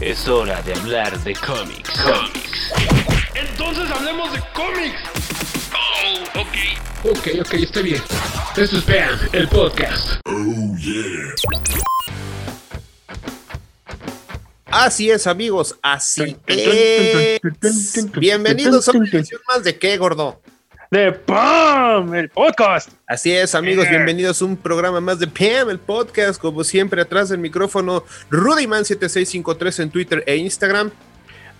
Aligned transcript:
Es 0.00 0.26
hora 0.28 0.62
de 0.62 0.72
hablar 0.72 1.22
de 1.24 1.34
cómics. 1.34 1.90
Cómics. 2.00 2.72
Entonces 3.34 3.90
hablemos 3.90 4.32
de 4.32 4.40
cómics. 4.54 4.98
Oh, 5.74 6.40
ok. 6.40 7.18
Ok, 7.18 7.28
ok, 7.40 7.52
está 7.52 7.82
bien. 7.82 8.02
Esto 8.56 8.78
es 8.78 8.86
Bam, 8.86 9.18
el 9.32 9.46
podcast. 9.48 10.22
Así 14.64 15.10
es, 15.10 15.26
amigos, 15.26 15.76
así 15.82 16.34
es. 16.46 17.40
Bienvenidos 18.12 18.88
a 18.88 18.92
una 18.92 19.06
edición 19.06 19.42
más 19.48 19.64
de 19.64 19.78
qué, 19.78 19.98
gordo. 19.98 20.40
De 20.90 21.12
PAM, 21.12 22.14
el 22.16 22.30
podcast. 22.30 22.90
Así 23.06 23.30
es, 23.32 23.54
amigos, 23.54 23.86
Eh. 23.86 23.90
bienvenidos 23.90 24.42
a 24.42 24.44
un 24.44 24.56
programa 24.56 25.00
más 25.00 25.20
de 25.20 25.28
PM, 25.28 25.70
el 25.70 25.78
podcast. 25.78 26.40
Como 26.40 26.64
siempre, 26.64 27.00
atrás 27.00 27.28
del 27.28 27.38
micrófono, 27.38 28.02
Rudyman7653 28.28 29.78
en 29.84 29.90
Twitter 29.90 30.24
e 30.26 30.34
Instagram. 30.36 30.90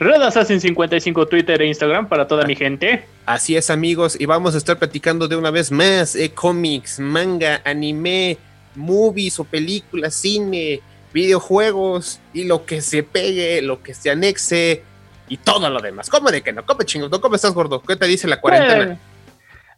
Red 0.00 0.20
Assassin 0.22 0.60
55 0.60 1.28
Twitter 1.28 1.62
e 1.62 1.66
Instagram 1.66 2.08
para 2.08 2.27
toda 2.27 2.44
mi 2.44 2.56
gente. 2.56 3.05
Así 3.24 3.56
es, 3.56 3.70
amigos, 3.70 4.16
y 4.18 4.27
vamos 4.27 4.56
a 4.56 4.58
estar 4.58 4.80
platicando 4.80 5.28
de 5.28 5.36
una 5.36 5.52
vez 5.52 5.70
más 5.70 6.16
eh, 6.16 6.33
cómics, 6.33 6.98
manga, 6.98 7.60
anime, 7.64 8.36
movies 8.74 9.38
o 9.38 9.44
películas, 9.44 10.12
cine, 10.14 10.80
videojuegos 11.12 12.18
y 12.33 12.44
lo 12.44 12.64
que 12.66 12.80
se 12.80 13.05
pegue, 13.05 13.62
lo 13.62 13.80
que 13.80 13.94
se 13.94 14.10
anexe 14.10 14.83
y 15.28 15.36
todo 15.36 15.70
lo 15.70 15.80
demás. 15.80 16.08
¿Cómo 16.10 16.33
de 16.33 16.42
que 16.42 16.52
no? 16.52 16.66
¿Cómo? 16.66 16.80
¿Cómo 17.20 17.34
estás, 17.36 17.52
gordo? 17.52 17.80
¿Qué 17.80 17.94
te 17.94 18.06
dice 18.06 18.27
la 18.27 18.40
cuarentena? 18.40 18.94
Eh, 18.94 18.98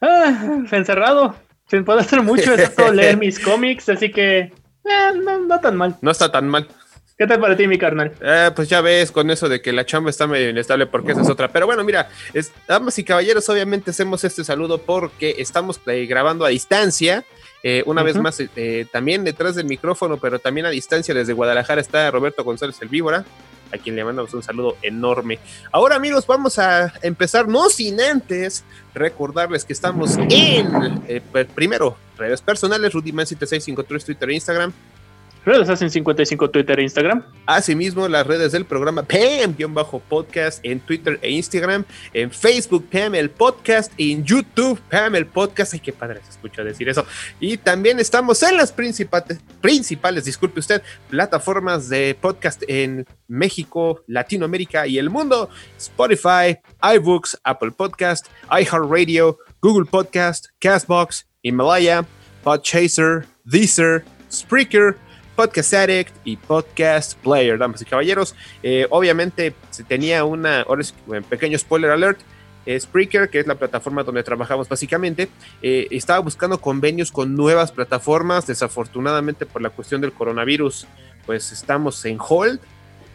ah, 0.02 0.58
encerrado, 0.70 1.34
sin 1.70 1.84
poder 1.84 2.02
hacer 2.02 2.22
mucho, 2.22 2.52
excepto 2.52 2.92
leer 2.92 3.16
mis 3.16 3.38
cómics, 3.40 3.88
así 3.88 4.10
que 4.10 4.38
eh, 4.40 4.52
no, 5.22 5.38
no 5.38 5.60
tan 5.60 5.76
mal. 5.76 5.96
No 6.02 6.10
está 6.10 6.30
tan 6.30 6.48
mal. 6.48 6.68
¿Qué 7.16 7.26
tal 7.26 7.38
para 7.40 7.56
ti, 7.56 7.68
mi 7.68 7.78
carnal? 7.78 8.12
Eh, 8.20 8.50
pues 8.56 8.68
ya 8.68 8.80
ves 8.80 9.12
con 9.12 9.30
eso 9.30 9.48
de 9.48 9.62
que 9.62 9.72
la 9.72 9.86
chamba 9.86 10.10
está 10.10 10.26
medio 10.26 10.50
inestable 10.50 10.86
porque 10.86 11.12
esa 11.12 11.20
es 11.22 11.28
otra. 11.28 11.48
Pero 11.48 11.66
bueno, 11.66 11.84
mira, 11.84 12.08
es- 12.32 12.52
damas 12.66 12.98
y 12.98 13.04
caballeros, 13.04 13.48
obviamente 13.48 13.90
hacemos 13.92 14.24
este 14.24 14.42
saludo 14.42 14.78
porque 14.78 15.36
estamos 15.38 15.80
grabando 15.84 16.44
a 16.44 16.48
distancia. 16.48 17.24
Eh, 17.62 17.84
una 17.86 18.02
vez 18.02 18.16
más, 18.16 18.40
eh, 18.56 18.86
también 18.90 19.22
detrás 19.22 19.54
del 19.54 19.66
micrófono, 19.66 20.16
pero 20.16 20.40
también 20.40 20.66
a 20.66 20.70
distancia 20.70 21.14
desde 21.14 21.32
Guadalajara 21.32 21.80
está 21.80 22.10
Roberto 22.10 22.42
González 22.42 22.76
el 22.82 22.88
Víbora, 22.88 23.24
a 23.72 23.78
quien 23.78 23.96
le 23.96 24.04
mandamos 24.04 24.32
un 24.34 24.42
saludo 24.42 24.76
enorme. 24.82 25.38
Ahora 25.70 25.96
amigos, 25.96 26.26
vamos 26.26 26.58
a 26.58 26.92
empezar, 27.02 27.48
no 27.48 27.68
sin 27.68 28.00
antes 28.00 28.64
recordarles 28.94 29.64
que 29.64 29.72
estamos 29.72 30.16
en, 30.16 31.02
eh, 31.08 31.22
pues, 31.32 31.46
primero, 31.46 31.96
redes 32.18 32.42
personales, 32.42 32.92
RudyMan7653, 32.92 34.04
Twitter 34.04 34.30
e 34.30 34.34
Instagram. 34.34 34.72
Red 35.44 35.62
Assassin 35.62 35.90
55 35.90 36.50
Twitter 36.50 36.78
e 36.78 36.82
Instagram. 36.84 37.24
Asimismo, 37.46 38.06
las 38.06 38.24
redes 38.24 38.52
del 38.52 38.64
programa 38.64 39.02
PAM-podcast 39.02 40.60
en 40.62 40.78
Twitter 40.78 41.18
e 41.20 41.30
Instagram, 41.32 41.84
en 42.14 42.30
Facebook 42.30 42.88
PAM 42.88 43.16
el 43.16 43.28
podcast 43.28 43.92
en 43.98 44.24
YouTube 44.24 44.80
PAM 44.88 45.16
el 45.16 45.26
podcast. 45.26 45.74
Ay, 45.74 45.80
qué 45.80 45.92
padre 45.92 46.20
se 46.22 46.30
escucha 46.30 46.62
decir 46.62 46.88
eso. 46.88 47.04
Y 47.40 47.56
también 47.56 47.98
estamos 47.98 48.40
en 48.44 48.56
las 48.56 48.70
principales, 48.70 49.40
principales, 49.60 50.24
disculpe 50.24 50.60
usted, 50.60 50.80
plataformas 51.10 51.88
de 51.88 52.16
podcast 52.20 52.62
en 52.68 53.04
México, 53.26 54.04
Latinoamérica 54.06 54.86
y 54.86 54.98
el 54.98 55.10
mundo. 55.10 55.50
Spotify, 55.76 56.56
iBooks, 56.94 57.40
Apple 57.42 57.72
Podcast, 57.72 58.28
iHeartRadio, 58.48 59.38
Google 59.60 59.86
Podcast, 59.90 60.46
Castbox, 60.60 61.26
Himalaya, 61.42 62.06
Podchaser, 62.44 63.26
Deezer, 63.44 64.04
Spreaker, 64.30 64.96
Podcast 65.34 65.74
Addict 65.74 66.14
y 66.24 66.36
Podcast 66.36 67.18
Player, 67.18 67.58
damas 67.58 67.82
y 67.82 67.84
caballeros. 67.84 68.34
Eh, 68.62 68.86
obviamente 68.90 69.54
se 69.70 69.84
tenía 69.84 70.24
una, 70.24 70.62
ahora 70.62 70.82
es 70.82 70.94
un 71.06 71.22
pequeño 71.24 71.58
spoiler 71.58 71.90
alert. 71.90 72.20
eh, 72.66 72.78
Spreaker, 72.78 73.28
que 73.28 73.40
es 73.40 73.46
la 73.46 73.56
plataforma 73.56 74.04
donde 74.04 74.22
trabajamos 74.22 74.68
básicamente, 74.68 75.28
eh, 75.62 75.88
estaba 75.90 76.20
buscando 76.20 76.60
convenios 76.60 77.10
con 77.10 77.34
nuevas 77.34 77.72
plataformas. 77.72 78.46
Desafortunadamente, 78.46 79.46
por 79.46 79.62
la 79.62 79.70
cuestión 79.70 80.00
del 80.00 80.12
coronavirus, 80.12 80.86
pues 81.26 81.52
estamos 81.52 82.04
en 82.04 82.18
hold. 82.20 82.60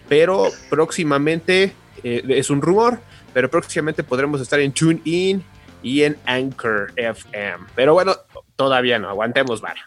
Pero 0.09 0.47
próximamente, 0.69 1.73
eh, 2.03 2.23
es 2.29 2.49
un 2.49 2.61
rumor, 2.61 2.99
pero 3.34 3.49
próximamente 3.49 4.03
podremos 4.03 4.39
estar 4.41 4.59
en 4.59 4.72
TuneIn 4.72 5.44
y 5.84 6.03
en 6.03 6.17
Anchor 6.25 6.94
FM. 6.95 7.66
Pero 7.75 7.94
bueno, 7.94 8.16
todavía 8.55 8.99
no, 8.99 9.09
aguantemos 9.09 9.61
vara. 9.61 9.81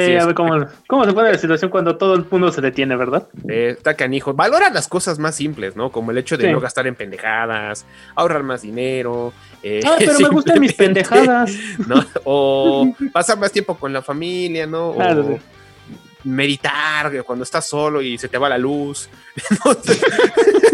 Eh, 0.00 0.16
es. 0.16 0.22
a 0.22 0.26
ver 0.26 0.34
cómo, 0.34 0.66
cómo 0.86 1.04
se 1.04 1.12
pone 1.12 1.30
la 1.32 1.38
situación 1.38 1.70
cuando 1.70 1.96
todo 1.96 2.14
el 2.14 2.24
mundo 2.30 2.50
se 2.52 2.60
detiene, 2.60 2.96
¿verdad? 2.96 3.28
Eh, 3.48 3.74
está 3.76 3.94
canijo. 3.94 4.32
Valora 4.34 4.70
las 4.70 4.88
cosas 4.88 5.18
más 5.18 5.34
simples, 5.34 5.76
¿no? 5.76 5.90
Como 5.92 6.10
el 6.10 6.18
hecho 6.18 6.36
de 6.36 6.46
Sí. 6.46 6.52
no 6.52 6.60
gastar 6.60 6.86
en 6.86 6.94
pendejadas, 6.94 7.84
ahorrar 8.14 8.42
más 8.42 8.62
dinero. 8.62 9.32
eh, 9.62 9.80
Ah, 9.84 9.96
pero 9.98 10.18
me 10.20 10.28
gustan 10.28 10.60
mis 10.60 10.72
pendejadas. 10.74 11.52
¿no? 11.86 12.04
O 12.24 12.92
pasar 13.12 13.38
más 13.38 13.52
tiempo 13.52 13.76
con 13.76 13.92
la 13.92 14.02
familia, 14.02 14.66
¿no? 14.66 14.88
O 14.90 14.94
Claro, 14.96 15.24
sí. 15.26 15.36
meditar 16.24 17.22
cuando 17.24 17.42
estás 17.44 17.68
solo 17.68 18.00
y 18.02 18.16
se 18.18 18.28
te 18.28 18.38
va 18.38 18.48
la 18.48 18.58
luz. 18.58 19.08
no, 19.64 19.72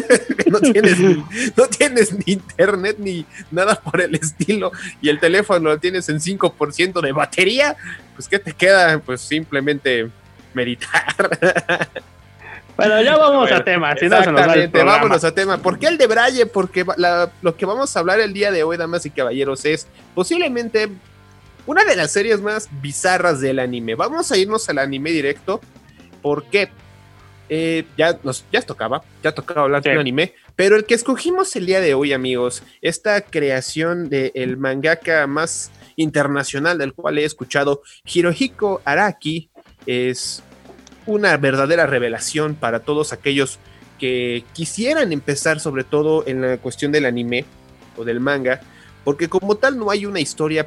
no 0.46 0.60
tienes, 0.60 0.98
ni- 0.98 1.24
no 1.56 1.66
tienes 1.66 2.12
ni 2.12 2.32
internet 2.34 2.96
ni 2.98 3.24
nada 3.50 3.74
por 3.76 4.00
el 4.00 4.14
estilo 4.14 4.72
y 5.00 5.08
el 5.08 5.18
teléfono 5.20 5.70
lo 5.70 5.78
tienes 5.78 6.08
en 6.08 6.20
5% 6.20 7.00
de 7.00 7.12
batería, 7.12 7.76
pues 8.14 8.28
¿qué 8.28 8.38
te 8.38 8.52
queda? 8.52 8.98
Pues 8.98 9.20
simplemente 9.20 10.08
meditar. 10.54 11.04
Bueno, 12.76 13.02
ya 13.02 13.16
vamos 13.16 13.50
a 13.50 13.64
tema, 13.64 13.96
si 13.96 14.06
no 14.06 14.22
se 14.22 14.30
nos 14.30 14.40
va 14.48 14.54
el 14.54 14.68
vámonos 14.70 15.24
a 15.24 15.34
tema. 15.34 15.58
¿Por 15.58 15.80
qué 15.80 15.88
el 15.88 15.98
de 15.98 16.06
Braille? 16.06 16.46
Porque 16.46 16.84
la- 16.96 17.28
lo 17.42 17.56
que 17.56 17.66
vamos 17.66 17.96
a 17.96 17.98
hablar 17.98 18.20
el 18.20 18.32
día 18.32 18.52
de 18.52 18.62
hoy, 18.62 18.76
damas 18.76 19.04
y 19.04 19.10
caballeros, 19.10 19.64
es 19.64 19.88
posiblemente 20.14 20.88
una 21.66 21.82
de 21.82 21.96
las 21.96 22.12
series 22.12 22.40
más 22.40 22.68
bizarras 22.80 23.40
del 23.40 23.58
anime. 23.58 23.96
Vamos 23.96 24.30
a 24.30 24.36
irnos 24.36 24.68
al 24.68 24.78
anime 24.78 25.10
directo 25.10 25.60
porque 26.22 26.70
eh, 27.48 27.84
ya 27.96 28.18
nos 28.22 28.44
ya 28.52 28.62
tocaba, 28.62 29.02
ya 29.22 29.32
tocaba 29.32 29.62
hablar 29.62 29.82
de 29.82 29.92
un 29.92 29.98
anime, 29.98 30.34
pero 30.56 30.76
el 30.76 30.84
que 30.84 30.94
escogimos 30.94 31.54
el 31.56 31.66
día 31.66 31.80
de 31.80 31.94
hoy, 31.94 32.12
amigos, 32.12 32.62
esta 32.82 33.20
creación 33.20 34.08
del 34.08 34.56
mangaka 34.56 35.26
más 35.26 35.70
internacional 35.96 36.78
del 36.78 36.92
cual 36.92 37.18
he 37.18 37.24
escuchado, 37.24 37.82
Hirohiko 38.04 38.82
Araki, 38.84 39.50
es 39.86 40.42
una 41.06 41.36
verdadera 41.36 41.86
revelación 41.86 42.54
para 42.54 42.80
todos 42.80 43.12
aquellos 43.12 43.58
que 43.98 44.44
quisieran 44.52 45.12
empezar 45.12 45.58
sobre 45.58 45.84
todo 45.84 46.24
en 46.26 46.42
la 46.42 46.58
cuestión 46.58 46.92
del 46.92 47.06
anime 47.06 47.44
o 47.96 48.04
del 48.04 48.20
manga, 48.20 48.60
porque 49.04 49.28
como 49.28 49.56
tal 49.56 49.78
no 49.78 49.90
hay 49.90 50.06
una 50.06 50.20
historia 50.20 50.66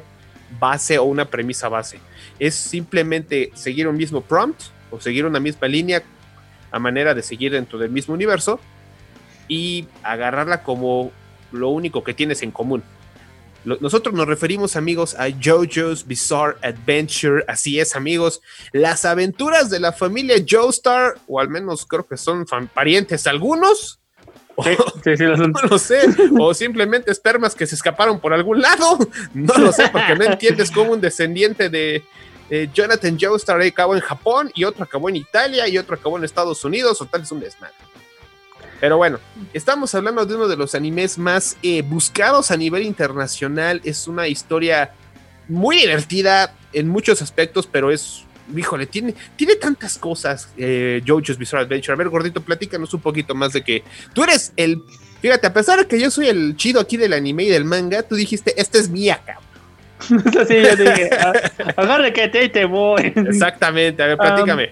base 0.58 0.98
o 0.98 1.04
una 1.04 1.26
premisa 1.26 1.68
base, 1.68 1.98
es 2.38 2.54
simplemente 2.54 3.50
seguir 3.54 3.88
un 3.88 3.96
mismo 3.96 4.20
prompt 4.20 4.60
o 4.90 5.00
seguir 5.00 5.24
una 5.24 5.40
misma 5.40 5.68
línea 5.68 6.02
a 6.72 6.78
manera 6.78 7.14
de 7.14 7.22
seguir 7.22 7.52
dentro 7.52 7.78
del 7.78 7.90
mismo 7.90 8.14
universo 8.14 8.58
y 9.48 9.86
agarrarla 10.02 10.62
como 10.62 11.12
lo 11.52 11.68
único 11.68 12.02
que 12.02 12.14
tienes 12.14 12.42
en 12.42 12.50
común. 12.50 12.82
Nosotros 13.64 14.12
nos 14.12 14.26
referimos, 14.26 14.74
amigos, 14.74 15.14
a 15.14 15.28
JoJo's 15.30 16.04
Bizarre 16.08 16.56
Adventure. 16.62 17.44
Así 17.46 17.78
es, 17.78 17.94
amigos. 17.94 18.40
Las 18.72 19.04
aventuras 19.04 19.70
de 19.70 19.78
la 19.78 19.92
familia 19.92 20.36
Joestar, 20.48 21.14
o 21.28 21.38
al 21.38 21.48
menos 21.48 21.86
creo 21.86 22.04
que 22.04 22.16
son 22.16 22.44
parientes 22.74 23.24
algunos. 23.28 24.00
O, 24.56 24.64
Sí, 24.64 24.76
sí, 25.04 25.16
sí, 25.16 25.24
lo 25.24 25.36
son. 25.38 25.52
no 25.52 25.60
lo 25.70 25.78
sé. 25.78 26.00
O 26.40 26.52
simplemente 26.54 27.12
espermas 27.12 27.54
que 27.54 27.68
se 27.68 27.76
escaparon 27.76 28.18
por 28.18 28.32
algún 28.32 28.60
lado. 28.60 28.98
No 29.34 29.54
lo 29.54 29.70
sé, 29.70 29.88
porque 29.90 30.16
no 30.16 30.24
entiendes 30.24 30.72
cómo 30.72 30.92
un 30.92 31.00
descendiente 31.00 31.68
de 31.68 32.02
eh, 32.54 32.68
Jonathan 32.74 33.16
Joestar 33.18 33.62
acabó 33.62 33.94
en 33.94 34.02
Japón 34.02 34.52
y 34.54 34.64
otro 34.64 34.84
acabó 34.84 35.08
en 35.08 35.16
Italia 35.16 35.66
y 35.68 35.78
otro 35.78 35.94
acabó 35.94 36.18
en 36.18 36.24
Estados 36.24 36.62
Unidos, 36.66 37.00
o 37.00 37.06
tal 37.06 37.22
es 37.22 37.32
un 37.32 37.40
desmadre. 37.40 37.74
Pero 38.78 38.98
bueno, 38.98 39.18
estamos 39.54 39.94
hablando 39.94 40.26
de 40.26 40.34
uno 40.34 40.46
de 40.46 40.58
los 40.58 40.74
animes 40.74 41.16
más 41.16 41.56
eh, 41.62 41.80
buscados 41.80 42.50
a 42.50 42.58
nivel 42.58 42.82
internacional. 42.82 43.80
Es 43.84 44.06
una 44.06 44.28
historia 44.28 44.92
muy 45.48 45.78
divertida 45.78 46.54
en 46.74 46.88
muchos 46.88 47.22
aspectos, 47.22 47.66
pero 47.66 47.90
es, 47.90 48.24
híjole, 48.54 48.84
tiene, 48.84 49.14
tiene 49.34 49.56
tantas 49.56 49.96
cosas, 49.96 50.50
eh, 50.58 51.00
JoJo's 51.06 51.38
Bizarre 51.38 51.62
Adventure. 51.62 51.94
A 51.94 51.96
ver, 51.96 52.10
gordito, 52.10 52.42
platícanos 52.42 52.92
un 52.92 53.00
poquito 53.00 53.34
más 53.34 53.54
de 53.54 53.64
que 53.64 53.82
tú 54.12 54.24
eres 54.24 54.52
el, 54.56 54.82
fíjate, 55.22 55.46
a 55.46 55.54
pesar 55.54 55.78
de 55.78 55.86
que 55.86 55.98
yo 55.98 56.10
soy 56.10 56.28
el 56.28 56.54
chido 56.58 56.82
aquí 56.82 56.98
del 56.98 57.14
anime 57.14 57.44
y 57.44 57.48
del 57.48 57.64
manga, 57.64 58.02
tú 58.02 58.14
dijiste, 58.14 58.60
esta 58.60 58.76
es 58.76 58.90
mía, 58.90 59.22
cabrón. 59.24 59.51
Así 60.40 60.54
yo 60.62 60.76
dije, 60.76 61.10
"Ah, 61.20 61.32
agarre 61.76 62.12
que 62.12 62.28
te, 62.28 62.48
te 62.48 62.64
voy. 62.64 63.00
Exactamente, 63.16 64.02
a 64.02 64.06
ver, 64.08 64.16
platícame. 64.18 64.70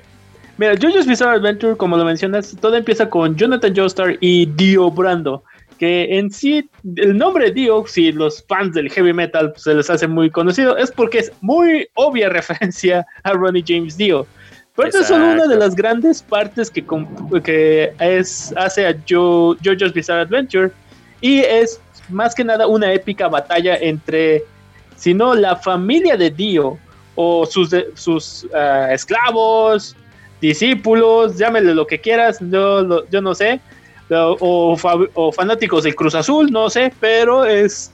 Mira, 0.58 0.74
JoJo's 0.74 1.06
Bizarre 1.06 1.36
Adventure, 1.36 1.76
como 1.76 1.96
lo 1.96 2.04
mencionas, 2.04 2.54
todo 2.60 2.76
empieza 2.76 3.08
con 3.08 3.34
Jonathan 3.36 3.74
Joestar 3.74 4.16
y 4.20 4.46
Dio 4.46 4.90
Brando. 4.90 5.42
Que 5.78 6.18
en 6.18 6.30
sí, 6.30 6.68
el 6.96 7.16
nombre 7.16 7.50
Dio, 7.52 7.86
si 7.86 8.12
los 8.12 8.44
fans 8.46 8.74
del 8.74 8.90
heavy 8.90 9.14
metal 9.14 9.52
pues, 9.52 9.62
se 9.62 9.72
les 9.74 9.88
hace 9.88 10.06
muy 10.06 10.28
conocido, 10.28 10.76
es 10.76 10.90
porque 10.90 11.20
es 11.20 11.32
muy 11.40 11.88
obvia 11.94 12.28
referencia 12.38 13.06
a 13.22 13.32
Ronnie 13.32 13.64
James 13.66 13.96
Dio. 13.96 14.26
Pero 14.76 14.88
esta 14.88 15.00
es 15.00 15.06
solo 15.06 15.24
una 15.32 15.46
de 15.46 15.56
las 15.56 15.74
grandes 15.74 16.22
partes 16.22 16.70
que, 16.70 16.84
que 17.42 17.92
es, 17.98 18.52
hace 18.56 18.86
a 18.86 18.94
Jo- 19.08 19.56
JoJo's 19.64 19.94
Bizarre 19.94 20.20
Adventure. 20.22 20.70
Y 21.22 21.40
es 21.40 21.80
más 22.10 22.34
que 22.34 22.44
nada 22.44 22.66
una 22.66 22.92
épica 22.92 23.28
batalla 23.28 23.76
entre, 23.76 24.42
si 25.00 25.14
no 25.14 25.34
la 25.34 25.56
familia 25.56 26.14
de 26.16 26.30
Dio 26.30 26.78
o 27.14 27.46
sus, 27.46 27.70
de- 27.70 27.88
sus 27.94 28.46
ah, 28.54 28.88
esclavos, 28.92 29.96
discípulos, 30.42 31.36
llámele 31.38 31.74
lo 31.74 31.86
que 31.86 31.98
quieras, 32.00 32.38
yo, 32.40 32.82
lo- 32.82 33.08
yo 33.08 33.20
no 33.22 33.34
sé, 33.34 33.60
o, 34.10 34.36
o 34.40 34.76
fa- 34.76 34.96
o 35.14 35.32
fanáticos 35.32 35.84
del 35.84 35.94
Cruz 35.94 36.14
Azul, 36.14 36.50
no 36.52 36.68
sé, 36.68 36.92
pero 37.00 37.44
es, 37.46 37.92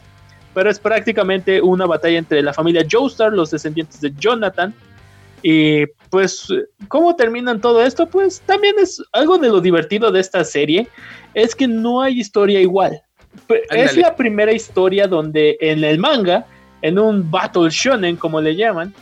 pero 0.54 0.68
es 0.70 0.78
prácticamente 0.80 1.60
una 1.62 1.86
batalla 1.86 2.18
entre 2.18 2.42
la 2.42 2.52
familia 2.52 2.84
Joestar, 2.90 3.32
los 3.32 3.50
descendientes 3.52 4.00
de 4.00 4.12
Jonathan, 4.18 4.74
y 5.42 5.86
pues, 6.10 6.48
¿cómo 6.88 7.14
terminan 7.14 7.60
todo 7.60 7.84
esto? 7.84 8.06
Pues 8.06 8.40
también 8.46 8.74
es 8.80 9.00
algo 9.12 9.38
de 9.38 9.48
lo 9.48 9.60
divertido 9.60 10.10
de 10.10 10.18
esta 10.20 10.42
serie, 10.42 10.88
es 11.34 11.54
que 11.54 11.68
no 11.68 12.00
hay 12.02 12.18
historia 12.18 12.60
igual. 12.60 13.00
Es 13.70 13.96
la 13.96 14.16
primera 14.16 14.50
historia 14.52 15.06
donde 15.06 15.56
en 15.60 15.84
el 15.84 15.98
manga, 15.98 16.46
en 16.82 16.98
un 16.98 17.30
Battle 17.30 17.68
Shonen, 17.70 18.16
como 18.16 18.40
le 18.40 18.54
llaman, 18.56 18.94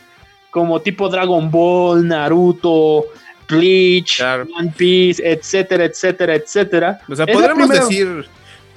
como 0.51 0.81
tipo 0.81 1.09
Dragon 1.09 1.51
Ball, 1.51 2.07
Naruto, 2.07 3.05
Bleach, 3.49 4.17
Claro. 4.19 4.47
One 4.59 4.73
Piece, 4.77 5.23
etcétera, 5.29 5.85
etcétera, 5.85 6.35
etcétera. 6.35 7.01
O 7.09 7.15
sea, 7.17 7.27
podremos 7.27 7.69
decir, 7.69 8.27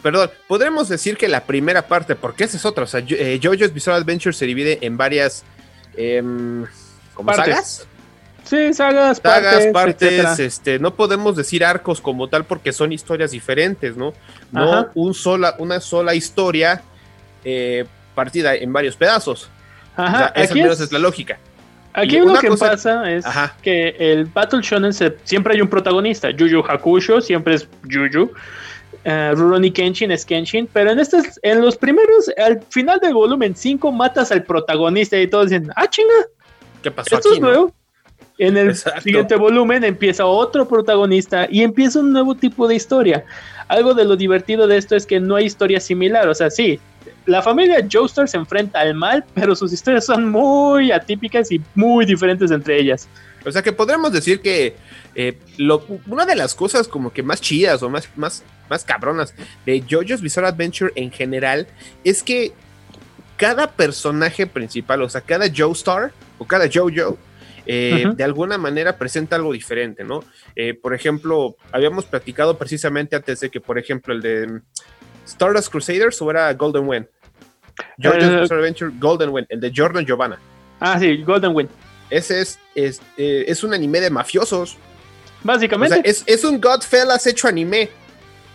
perdón, 0.02 0.30
podremos 0.48 0.90
decir 0.90 1.16
que 1.18 1.28
la 1.28 1.42
primera 1.44 1.88
parte, 1.88 2.16
porque 2.16 2.44
esa 2.46 2.58
es 2.58 2.66
otra, 2.66 2.84
o 2.84 2.88
sea, 2.88 3.02
eh, 3.08 3.40
JoJo's 3.42 3.74
Bizarre 3.74 3.98
Adventure 3.98 4.34
se 4.34 4.46
divide 4.46 4.80
en 4.82 4.98
varias, 4.98 5.44
em, 5.96 6.66
¿cómo 7.14 7.28
Partes. 7.28 7.46
sagas? 7.46 7.88
Sí, 8.44 8.74
sagas, 8.74 9.18
Sagas, 9.18 9.54
partes, 9.54 9.74
partes, 9.74 10.02
etcétera. 10.12 10.36
este, 10.40 10.80
no 10.80 10.96
podemos 10.96 11.36
decir 11.36 11.66
arcos 11.66 12.00
como 12.00 12.30
tal 12.30 12.46
porque 12.46 12.72
son 12.72 12.94
historias 12.94 13.32
diferentes, 13.32 13.98
¿no? 13.98 14.14
No 14.54 14.88
un 14.96 15.14
sola, 15.14 15.56
una 15.60 15.82
sola 15.82 16.16
historia 16.16 16.82
eh, 17.44 17.86
partida 18.18 18.56
en 18.56 18.74
varios 18.74 18.96
pedazos. 18.98 19.50
O 19.94 19.96
sea, 19.96 20.06
Ajá, 20.06 20.32
esa 20.36 20.54
al 20.54 20.60
menos 20.60 20.80
es- 20.80 20.88
es 20.88 20.92
la 20.92 21.00
lógica. 21.00 21.38
aquí 21.94 22.18
lo 22.20 22.34
que 22.40 22.48
cosa- 22.50 22.72
pasa 22.72 23.12
es 23.12 23.26
Ajá. 23.26 23.56
que 23.62 23.96
el 24.00 24.26
Battle 24.26 24.60
Shonen 24.62 24.92
se- 24.94 25.16
siempre 25.24 25.54
hay 25.54 25.62
un 25.62 25.68
protagonista. 25.70 26.30
Yu 26.32 26.48
Yu 26.48 26.60
Hakusho 26.68 27.22
siempre 27.22 27.54
es 27.56 27.68
Yu 27.84 28.08
Yu. 28.08 28.32
Eh, 29.04 29.32
Rurouni 29.36 29.72
Kenshin 29.72 30.12
es 30.12 30.26
Kenshin, 30.26 30.68
pero 30.74 30.92
en 30.92 31.00
estos, 31.00 31.24
en 31.42 31.62
los 31.62 31.78
primeros, 31.78 32.30
al 32.38 32.60
final 32.70 33.00
del 33.00 33.14
volumen 33.14 33.56
5 33.56 33.92
matas 33.92 34.32
al 34.32 34.44
protagonista 34.44 35.18
y 35.18 35.28
todos 35.28 35.50
dicen, 35.50 35.72
ah, 35.76 35.88
chinga, 35.88 36.14
¿Qué 36.84 36.92
pasó 36.92 37.16
esto 37.16 37.30
aquí? 37.30 37.38
es 37.38 37.42
no? 37.42 37.48
nuevo. 37.48 37.74
En 38.40 38.56
el 38.58 38.70
Exacto. 38.70 39.02
siguiente 39.02 39.36
volumen 39.36 39.84
empieza 39.84 40.26
otro 40.26 40.68
protagonista 40.68 41.48
y 41.50 41.64
empieza 41.64 42.00
un 42.00 42.12
nuevo 42.12 42.36
tipo 42.36 42.68
de 42.68 42.76
historia. 42.76 43.24
Algo 43.68 43.94
de 43.96 44.04
lo 44.06 44.16
divertido 44.16 44.68
de 44.68 44.78
esto 44.78 44.96
es 44.96 45.06
que 45.08 45.20
no 45.20 45.36
hay 45.36 45.46
historia 45.46 45.80
similar. 45.80 46.28
O 46.28 46.36
sea, 46.36 46.50
sí, 46.52 46.80
la 47.26 47.42
familia 47.42 47.86
Joestar 47.92 48.28
se 48.28 48.38
enfrenta 48.38 48.80
al 48.80 48.94
mal, 48.96 49.24
pero 49.34 49.56
sus 49.56 49.72
historias 49.74 50.06
son 50.06 50.30
muy 50.30 50.92
atípicas 50.92 51.52
y 51.52 51.62
muy 51.76 52.06
diferentes 52.06 52.52
entre 52.52 52.80
ellas. 52.80 53.08
O 53.46 53.52
sea 53.52 53.62
que 53.62 53.72
podríamos 53.72 54.12
decir 54.12 54.42
que 54.42 54.76
eh, 55.16 55.38
lo- 55.58 55.86
una 56.08 56.26
de 56.26 56.36
las 56.36 56.54
cosas 56.54 56.88
como 56.88 57.12
que 57.12 57.24
más 57.24 57.42
chidas 57.42 57.82
o 57.82 57.90
más, 57.90 58.10
más, 58.16 58.44
más 58.70 58.84
cabronas 58.84 59.34
de 59.66 59.82
JoJo's 59.90 60.22
Bizarre 60.22 60.48
Adventure 60.48 60.92
en 60.96 61.12
general 61.12 61.68
es 62.04 62.22
que 62.24 62.52
cada 63.38 63.72
personaje 63.72 64.48
principal, 64.48 65.02
o 65.02 65.10
sea, 65.10 65.22
cada 65.22 65.46
Joestar 65.56 66.12
o 66.38 66.46
cada 66.46 66.68
JoJo, 66.68 67.18
eh, 67.70 68.06
de 68.16 68.24
alguna 68.24 68.58
manera 68.58 68.98
presenta 68.98 69.36
algo 69.36 69.52
diferente, 69.52 70.04
¿no? 70.04 70.24
Eh, 70.56 70.74
por 70.74 70.94
ejemplo, 70.94 71.58
habíamos 71.72 72.06
platicado 72.06 72.58
precisamente 72.58 73.16
antes 73.16 73.42
de 73.42 73.50
que, 73.50 73.60
por 73.60 73.78
ejemplo, 73.78 74.14
el 74.14 74.22
de 74.22 74.62
Stardust 75.28 75.70
Crusaders 75.70 76.22
o 76.22 76.30
era 76.32 76.54
Golden 76.54 76.88
Wind. 76.88 77.06
Eh, 78.02 78.10
Bizarre 78.10 78.60
Adventure 78.60 78.92
Golden 79.00 79.30
Wind, 79.30 79.48
el 79.50 79.60
de 79.60 79.72
Jordan 79.76 80.06
Giovanna. 80.06 80.40
Ah, 80.80 81.00
sí, 81.00 81.18
Golden 81.24 81.56
Wind. 81.56 81.70
Ese 82.10 82.42
es, 82.42 82.60
es, 82.74 83.02
eh, 83.18 83.46
es 83.48 83.64
un 83.64 83.74
anime 83.74 84.00
de 84.00 84.10
mafiosos. 84.10 84.76
O 84.76 84.78
Básicamente, 85.44 85.96
sea, 85.96 86.04
es, 86.04 86.24
es 86.26 86.44
un 86.44 86.60
Godfellas 86.60 87.28
hecho 87.28 87.48
anime. 87.48 87.90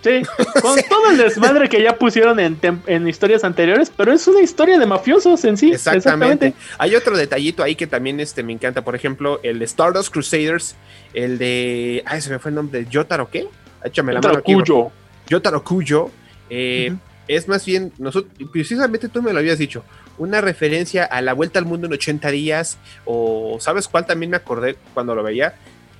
sí, 0.02 0.22
con 0.62 0.80
todo 0.88 1.10
el 1.10 1.18
desmadre 1.18 1.68
que 1.68 1.82
ya 1.82 1.96
pusieron 1.96 2.40
en, 2.40 2.58
en 2.86 3.08
historias 3.08 3.44
anteriores, 3.44 3.92
pero 3.94 4.12
es 4.12 4.26
una 4.26 4.40
historia 4.40 4.78
de 4.78 4.86
mafiosos 4.86 5.44
en 5.44 5.56
sí. 5.56 5.72
Exactamente. 5.72 6.54
Hay 6.78 6.94
otro 6.96 7.16
detallito 7.16 7.62
ahí 7.62 7.76
que 7.76 7.86
también 7.86 8.18
este, 8.20 8.42
me 8.42 8.52
encanta. 8.52 8.82
Por 8.82 8.94
ejemplo, 8.96 9.38
el 9.42 9.58
de 9.58 9.64
Stardust 9.66 10.12
Crusaders. 10.12 10.74
El 11.14 11.38
de. 11.38 12.02
Ay, 12.06 12.20
se 12.20 12.30
me 12.30 12.38
fue 12.38 12.50
el 12.50 12.54
nombre. 12.56 12.86
¿Yotaro 12.90 13.30
qué? 13.30 13.46
Échame 13.84 14.12
la 14.12 14.20
mano 14.20 14.38
aquí. 14.38 14.54
Cuyo. 14.54 14.90
Yotaro 15.28 15.62
Kuyo. 15.62 16.10
Eh. 16.50 16.94
Es 17.28 17.48
más 17.48 17.64
bien. 17.64 17.92
Nosotros, 17.98 18.32
precisamente 18.52 19.08
tú 19.08 19.22
me 19.22 19.32
lo 19.32 19.38
habías 19.38 19.58
dicho. 19.58 19.84
Una 20.18 20.40
referencia 20.40 21.04
a 21.04 21.22
la 21.22 21.32
vuelta 21.32 21.58
al 21.58 21.66
mundo 21.66 21.86
en 21.86 21.92
80 21.92 22.30
días. 22.30 22.78
O, 23.04 23.58
¿sabes 23.60 23.88
cuál 23.88 24.06
también 24.06 24.30
me 24.30 24.36
acordé 24.36 24.76
cuando 24.94 25.14
lo 25.14 25.22
veía? 25.22 25.54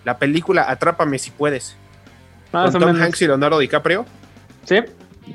La 0.04 0.18
película 0.18 0.68
Atrápame 0.68 1.18
si 1.18 1.30
puedes. 1.30 1.76
Más 2.52 2.72
con 2.72 2.76
o 2.76 2.86
Tom 2.86 2.92
menos. 2.92 3.06
Hanks 3.06 3.22
y 3.22 3.26
Leonardo 3.26 3.58
DiCaprio. 3.58 4.04
Sí. 4.64 4.76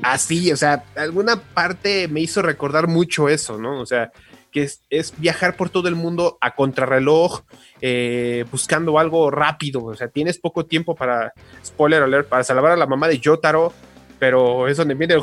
Así, 0.03 0.51
o 0.51 0.57
sea, 0.57 0.83
alguna 0.95 1.37
parte 1.37 2.07
me 2.07 2.19
hizo 2.19 2.41
recordar 2.41 2.87
mucho 2.87 3.29
eso, 3.29 3.57
¿no? 3.57 3.79
O 3.79 3.85
sea, 3.85 4.11
que 4.51 4.63
es, 4.63 4.81
es 4.89 5.13
viajar 5.17 5.55
por 5.55 5.69
todo 5.69 5.87
el 5.87 5.95
mundo 5.95 6.37
a 6.41 6.55
contrarreloj, 6.55 7.41
eh, 7.81 8.45
buscando 8.51 8.99
algo 8.99 9.31
rápido, 9.31 9.83
o 9.85 9.95
sea, 9.95 10.09
tienes 10.09 10.37
poco 10.39 10.65
tiempo 10.65 10.95
para, 10.95 11.33
spoiler 11.65 12.03
alert, 12.03 12.27
para 12.27 12.43
salvar 12.43 12.73
a 12.73 12.77
la 12.77 12.85
mamá 12.85 13.07
de 13.07 13.19
Yotaro, 13.19 13.73
pero 14.19 14.67
es 14.67 14.77
donde 14.77 14.93
viene 14.95 15.13
el 15.13 15.21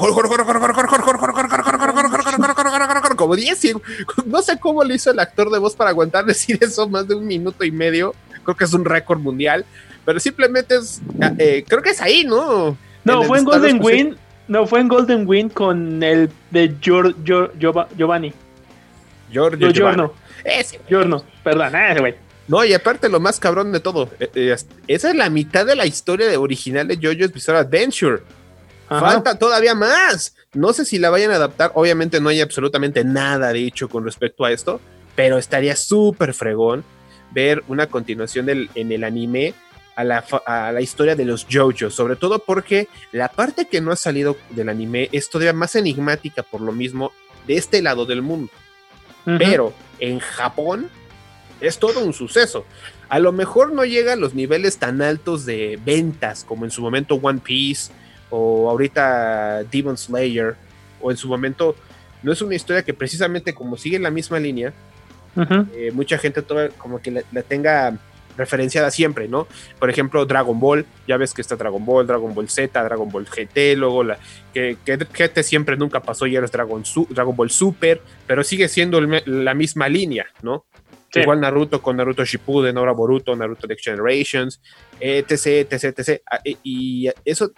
como 3.16 3.36
10, 3.36 3.60
no 4.26 4.42
sé 4.42 4.58
cómo 4.58 4.84
le 4.84 4.94
hizo 4.94 5.10
el 5.10 5.18
actor 5.18 5.50
de 5.50 5.58
voz 5.58 5.74
para 5.74 5.90
aguantar 5.90 6.24
decir 6.24 6.58
eso 6.60 6.88
más 6.88 7.06
de 7.08 7.14
un 7.14 7.26
minuto 7.26 7.64
y 7.64 7.70
medio, 7.70 8.14
creo 8.44 8.56
que 8.56 8.64
es 8.64 8.72
un 8.72 8.84
récord 8.84 9.18
mundial, 9.18 9.64
pero 10.04 10.20
simplemente 10.20 10.76
es, 10.76 11.00
eh, 11.38 11.64
creo 11.66 11.82
que 11.82 11.90
es 11.90 12.00
ahí, 12.00 12.24
¿no? 12.24 12.76
No, 13.04 13.22
fue 13.24 13.38
en 13.38 13.44
Golden. 13.44 13.82
Wind. 13.82 14.16
No, 14.46 14.66
fue 14.66 14.80
en 14.80 14.88
Golden 14.88 15.26
Wind 15.26 15.52
con 15.52 16.02
el 16.02 16.30
de 16.50 16.70
Gior- 16.80 17.14
Gior- 17.24 17.52
Giova- 17.58 17.88
Giovanni. 17.96 18.32
Giorgio. 19.30 19.70
Giorno. 19.72 20.12
Ese. 20.44 20.80
Giorno. 20.88 21.24
Perdón, 21.42 21.74
ah, 21.74 21.90
ese 21.92 22.00
güey. 22.00 22.14
No, 22.46 22.62
y 22.64 22.74
aparte 22.74 23.08
lo 23.08 23.20
más 23.20 23.40
cabrón 23.40 23.72
de 23.72 23.80
todo, 23.80 24.10
eh, 24.20 24.30
eh, 24.34 24.56
esa 24.86 25.08
es 25.10 25.16
la 25.16 25.30
mitad 25.30 25.64
de 25.64 25.76
la 25.76 25.86
historia 25.86 26.28
de 26.28 26.36
original 26.36 26.86
de 26.86 26.96
JoJo's 26.96 27.32
Bizarre 27.32 27.58
Adventure. 27.60 28.22
Ajá. 28.96 29.12
Falta 29.12 29.38
todavía 29.38 29.74
más. 29.74 30.34
No 30.52 30.72
sé 30.72 30.84
si 30.84 30.98
la 30.98 31.10
vayan 31.10 31.30
a 31.32 31.36
adaptar. 31.36 31.72
Obviamente 31.74 32.20
no 32.20 32.28
hay 32.28 32.40
absolutamente 32.40 33.04
nada 33.04 33.52
dicho 33.52 33.88
con 33.88 34.04
respecto 34.04 34.44
a 34.44 34.52
esto, 34.52 34.80
pero 35.14 35.38
estaría 35.38 35.76
súper 35.76 36.34
fregón 36.34 36.84
ver 37.32 37.64
una 37.68 37.88
continuación 37.88 38.46
del, 38.46 38.70
en 38.74 38.92
el 38.92 39.04
anime 39.04 39.54
a 39.96 40.04
la, 40.04 40.24
a 40.46 40.72
la 40.72 40.80
historia 40.80 41.14
de 41.14 41.24
los 41.24 41.46
JoJo's, 41.48 41.94
sobre 41.94 42.16
todo 42.16 42.40
porque 42.40 42.88
la 43.12 43.28
parte 43.28 43.66
que 43.66 43.80
no 43.80 43.92
ha 43.92 43.96
salido 43.96 44.36
del 44.50 44.68
anime 44.68 45.08
es 45.12 45.30
todavía 45.30 45.52
más 45.52 45.76
enigmática 45.76 46.42
por 46.42 46.60
lo 46.60 46.72
mismo 46.72 47.12
de 47.46 47.56
este 47.56 47.80
lado 47.82 48.06
del 48.06 48.22
mundo 48.22 48.50
pero 49.24 49.72
en 50.00 50.18
Japón 50.18 50.88
es 51.60 51.78
todo 51.78 52.04
un 52.04 52.12
suceso. 52.12 52.64
A 53.08 53.18
lo 53.18 53.32
mejor 53.32 53.72
no 53.72 53.84
llega 53.84 54.14
a 54.14 54.16
los 54.16 54.34
niveles 54.34 54.78
tan 54.78 55.02
altos 55.02 55.46
de 55.46 55.78
ventas 55.84 56.44
como 56.44 56.64
en 56.64 56.70
su 56.70 56.82
momento 56.82 57.14
One 57.16 57.40
Piece 57.42 57.92
o 58.36 58.68
ahorita 58.70 59.62
Demon 59.70 59.96
Slayer 59.96 60.56
o 61.00 61.10
en 61.10 61.16
su 61.16 61.28
momento 61.28 61.76
no 62.22 62.32
es 62.32 62.42
una 62.42 62.54
historia 62.54 62.82
que 62.82 62.94
precisamente 62.94 63.54
como 63.54 63.76
sigue 63.76 63.98
la 63.98 64.10
misma 64.10 64.38
línea, 64.40 64.72
eh, 65.74 65.90
mucha 65.92 66.16
gente 66.18 66.42
todavía 66.42 66.74
como 66.78 67.00
que 67.00 67.10
la, 67.10 67.22
la 67.32 67.42
tenga 67.42 67.96
referenciada 68.36 68.90
siempre, 68.90 69.28
¿no? 69.28 69.46
Por 69.78 69.90
ejemplo, 69.90 70.24
Dragon 70.26 70.58
Ball, 70.58 70.84
ya 71.06 71.16
ves 71.16 71.32
que 71.34 71.40
está 71.42 71.54
Dragon 71.54 71.84
Ball, 71.84 72.06
Dragon 72.06 72.34
Ball 72.34 72.48
Z, 72.48 72.82
Dragon 72.82 73.08
Ball 73.08 73.26
GT, 73.26 73.76
luego 73.76 74.02
la, 74.02 74.18
que, 74.52 74.76
que 74.84 74.96
GT 74.96 75.42
siempre 75.44 75.76
nunca 75.76 76.00
pasó 76.00 76.26
y 76.26 76.34
era 76.34 76.46
Dragon, 76.48 76.84
Su- 76.84 77.06
Dragon 77.10 77.36
Ball 77.36 77.50
Super, 77.50 78.00
pero 78.26 78.42
sigue 78.42 78.66
siendo 78.68 78.98
el 78.98 79.22
la 79.26 79.54
misma 79.54 79.88
línea, 79.88 80.26
¿no? 80.42 80.64
Sí. 81.12 81.20
Igual 81.20 81.40
Naruto 81.40 81.80
con 81.80 81.96
Naruto 81.96 82.24
Shippuden, 82.24 82.76
ahora 82.76 82.90
Boruto, 82.90 83.36
Naruto 83.36 83.68
Next 83.68 83.84
Generations, 83.84 84.60
etc, 84.98 85.70
etc, 85.70 85.84
etc. 85.96 86.22
Ah, 86.28 86.40
Y 86.64 87.08
eso, 87.24 87.52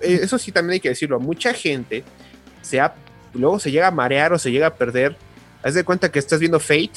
eh, 0.00 0.20
eso 0.22 0.38
sí 0.38 0.50
también 0.52 0.74
hay 0.74 0.80
que 0.80 0.88
decirlo, 0.90 1.20
mucha 1.20 1.52
gente 1.54 2.04
se 2.62 2.80
ha, 2.80 2.94
luego 3.34 3.58
se 3.60 3.70
llega 3.70 3.86
a 3.88 3.90
marear 3.90 4.32
o 4.32 4.38
se 4.38 4.50
llega 4.50 4.66
a 4.68 4.74
perder. 4.74 5.16
Haz 5.62 5.74
de 5.74 5.84
cuenta 5.84 6.10
que 6.10 6.18
estás 6.18 6.38
viendo 6.40 6.58
Fate, 6.60 6.92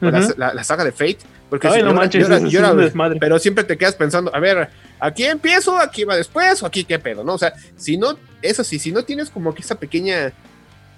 la, 0.00 0.18
Ujú. 0.20 0.34
la- 0.36 0.54
la 0.54 0.64
saga 0.64 0.84
de 0.84 0.92
Fate, 0.92 1.18
porque 1.48 1.68
Ay, 1.68 1.74
si 1.74 1.78
no 1.80 1.86
llora- 1.90 1.96
manches, 2.00 2.28
llora- 2.28 2.38
llora- 2.40 2.74
desmadre. 2.74 3.18
pero 3.20 3.38
siempre 3.38 3.64
te 3.64 3.76
quedas 3.78 3.94
pensando, 3.94 4.34
a 4.34 4.40
ver, 4.40 4.68
aquí 5.00 5.24
empiezo, 5.24 5.76
aquí 5.78 6.04
va 6.04 6.16
después, 6.16 6.62
o 6.62 6.66
aquí 6.66 6.84
qué 6.84 6.98
pedo, 6.98 7.22
¿no? 7.24 7.34
O 7.34 7.38
sea, 7.38 7.52
si 7.76 7.96
no, 7.96 8.18
eso 8.42 8.64
sí, 8.64 8.78
si 8.78 8.90
no 8.92 9.04
tienes 9.04 9.30
como 9.30 9.54
que 9.54 9.62
esa 9.62 9.76
pequeña 9.76 10.32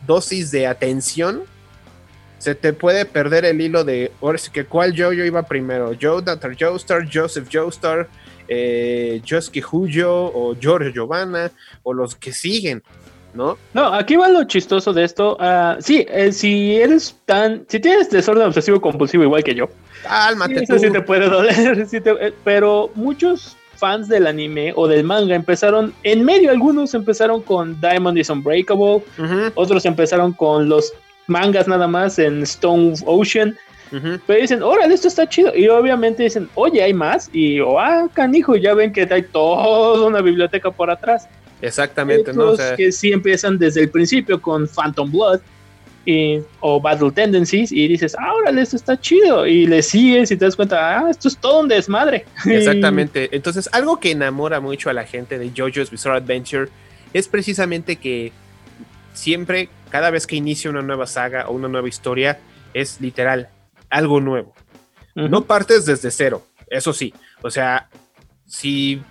dosis 0.07 0.50
de 0.50 0.67
atención, 0.67 1.43
se 2.38 2.54
te 2.54 2.73
puede 2.73 3.04
perder 3.04 3.45
el 3.45 3.61
hilo 3.61 3.85
de, 3.85 4.11
ahora 4.23 4.38
sí 4.38 4.50
que 4.52 4.64
cuál 4.64 4.92
yo 4.92 5.12
yo 5.12 5.25
iba 5.25 5.42
primero, 5.42 5.92
Joe 6.00 6.23
Dr. 6.23 6.57
Joestar, 6.59 7.09
Joseph 7.12 7.49
Joestar, 7.52 8.09
eh, 8.49 9.21
Josuke 9.28 9.62
Huyo, 9.71 10.12
o 10.12 10.54
Giorgio 10.59 10.90
Giovanna, 10.92 11.50
o 11.83 11.92
los 11.92 12.14
que 12.14 12.33
siguen, 12.33 12.83
¿no? 13.35 13.59
No, 13.75 13.92
aquí 13.92 14.16
va 14.16 14.28
lo 14.28 14.45
chistoso 14.45 14.92
de 14.92 15.04
esto. 15.04 15.37
ah, 15.40 15.76
sí, 15.80 16.07
eh, 16.09 16.33
si 16.33 16.76
eres 16.76 17.14
tan. 17.26 17.64
Si 17.68 17.78
tienes 17.80 18.09
desorden 18.11 18.47
obsesivo 18.47 18.80
compulsivo 18.80 19.23
igual 19.25 19.45
que 19.45 19.54
yo, 19.54 19.68
Cálmate 20.02 20.62
eso 20.64 20.75
tú. 20.75 20.78
sí 20.80 20.90
te 20.90 21.02
puede 21.02 21.28
doler. 21.28 21.87
sí 21.88 22.00
te- 22.00 22.28
eh, 22.28 22.33
pero 22.45 22.90
muchos 22.95 23.57
fans 23.76 24.09
del 24.09 24.26
anime 24.26 24.73
o 24.76 24.88
del 24.88 25.04
manga 25.04 25.35
empezaron. 25.35 25.92
En 26.02 26.25
medio, 26.25 26.50
algunos 26.50 26.95
empezaron 26.95 27.42
con 27.42 27.78
Diamond 27.80 28.16
is 28.16 28.30
Unbreakable, 28.30 29.02
otros 29.57 29.85
empezaron 29.85 30.33
con 30.33 30.68
los 30.68 30.92
mangas 31.29 31.69
nada 31.69 31.87
más 31.87 32.19
en 32.19 32.43
Stone 32.43 32.95
Ocean. 33.07 33.57
Pero 34.27 34.41
dicen, 34.41 34.63
órale, 34.63 34.93
esto 34.93 35.09
está 35.09 35.27
chido. 35.27 35.55
Y 35.55 35.67
obviamente 35.69 36.23
dicen, 36.23 36.49
oye, 36.57 36.83
hay 36.83 36.93
más. 36.93 37.31
Y, 37.33 37.59
oh, 37.61 37.81
ah, 37.81 38.07
canijo, 38.13 38.55
ya 38.57 38.75
ven 38.75 38.93
que 38.93 39.09
hay 39.11 39.23
toda 39.23 40.07
una 40.07 40.21
biblioteca 40.21 40.71
por 40.71 40.91
atrás. 40.91 41.27
Exactamente, 41.63 42.33
¿no? 42.35 42.51
O 42.51 42.57
sea, 42.57 42.77
que 42.77 42.93
sí 42.93 43.13
empiezan 43.13 43.59
desde 43.59 43.83
el 43.83 43.91
principio 43.91 44.41
con 44.43 44.69
Phantom 44.69 45.11
Blood 45.11 45.41
y, 46.05 46.41
o 46.61 46.81
Battle 46.81 47.11
Tendencies 47.11 47.73
y 47.73 47.89
dices, 47.89 48.15
ah, 48.19 48.35
órale, 48.35 48.61
esto 48.61 48.77
está 48.77 49.01
chido. 49.01 49.47
Y 49.47 49.67
le 49.67 49.83
sigues 49.83 50.31
y 50.31 50.37
te 50.37 50.45
das 50.45 50.55
cuenta, 50.55 50.99
ah, 50.99 51.11
esto 51.11 51.29
es 51.29 51.39
todo 51.39 51.61
un 51.61 51.69
desmadre. 51.69 52.27
Exactamente. 52.47 53.31
Entonces, 53.33 53.71
algo 53.73 53.99
que 54.01 54.11
enamora 54.11 54.61
mucho 54.61 54.91
a 54.91 54.93
la 54.93 55.05
gente 55.05 55.39
de 55.39 55.51
JoJo's 55.51 55.91
Bizarre 55.91 56.19
Adventure 56.19 56.69
es 57.15 57.27
precisamente 57.27 57.97
que 57.97 58.33
siempre, 59.15 59.69
cada 59.90 60.11
vez 60.11 60.26
que 60.26 60.37
inicia 60.37 60.71
una 60.71 60.83
nueva 60.83 61.07
saga 61.07 61.49
o 61.49 61.52
una 61.52 61.68
nueva 61.68 61.88
historia, 61.88 62.38
es 62.75 63.00
literal 63.00 63.49
algo 63.90 64.21
nuevo. 64.21 64.54
No 65.14 65.47
partes 65.47 65.85
desde 65.85 66.12
cero, 66.12 66.47
eso 66.68 66.92
sí. 66.92 67.12
O 67.42 67.50
sea, 67.50 67.88
si, 68.47 69.02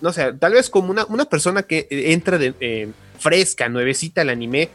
no 0.00 0.12
sé, 0.12 0.32
tal 0.34 0.52
vez 0.52 0.70
como 0.70 0.90
una, 0.90 1.04
una 1.06 1.24
persona 1.24 1.64
que 1.64 1.88
entra 1.90 2.38
de, 2.38 2.54
eh, 2.60 2.88
fresca, 3.18 3.68
nuevecita 3.68 4.20
al 4.20 4.30
anime, 4.30 4.70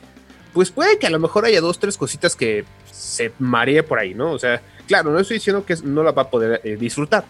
pues 0.54 0.72
puede 0.72 1.00
que 1.00 1.08
a 1.08 1.10
lo 1.10 1.20
mejor 1.20 1.46
haya 1.46 1.62
dos, 1.62 1.80
tres 1.80 1.98
cositas 1.98 2.36
que 2.36 2.66
se 2.92 3.32
maree 3.40 3.82
por 3.82 4.00
ahí, 4.00 4.14
¿no? 4.14 4.32
O 4.32 4.40
sea, 4.40 4.62
claro, 4.88 5.12
no 5.12 5.20
estoy 5.20 5.38
diciendo 5.38 5.66
que 5.66 5.76
no 5.84 6.04
la 6.04 6.12
va 6.12 6.24
a 6.24 6.30
poder 6.30 6.62
eh, 6.64 6.76
disfrutar. 6.76 7.24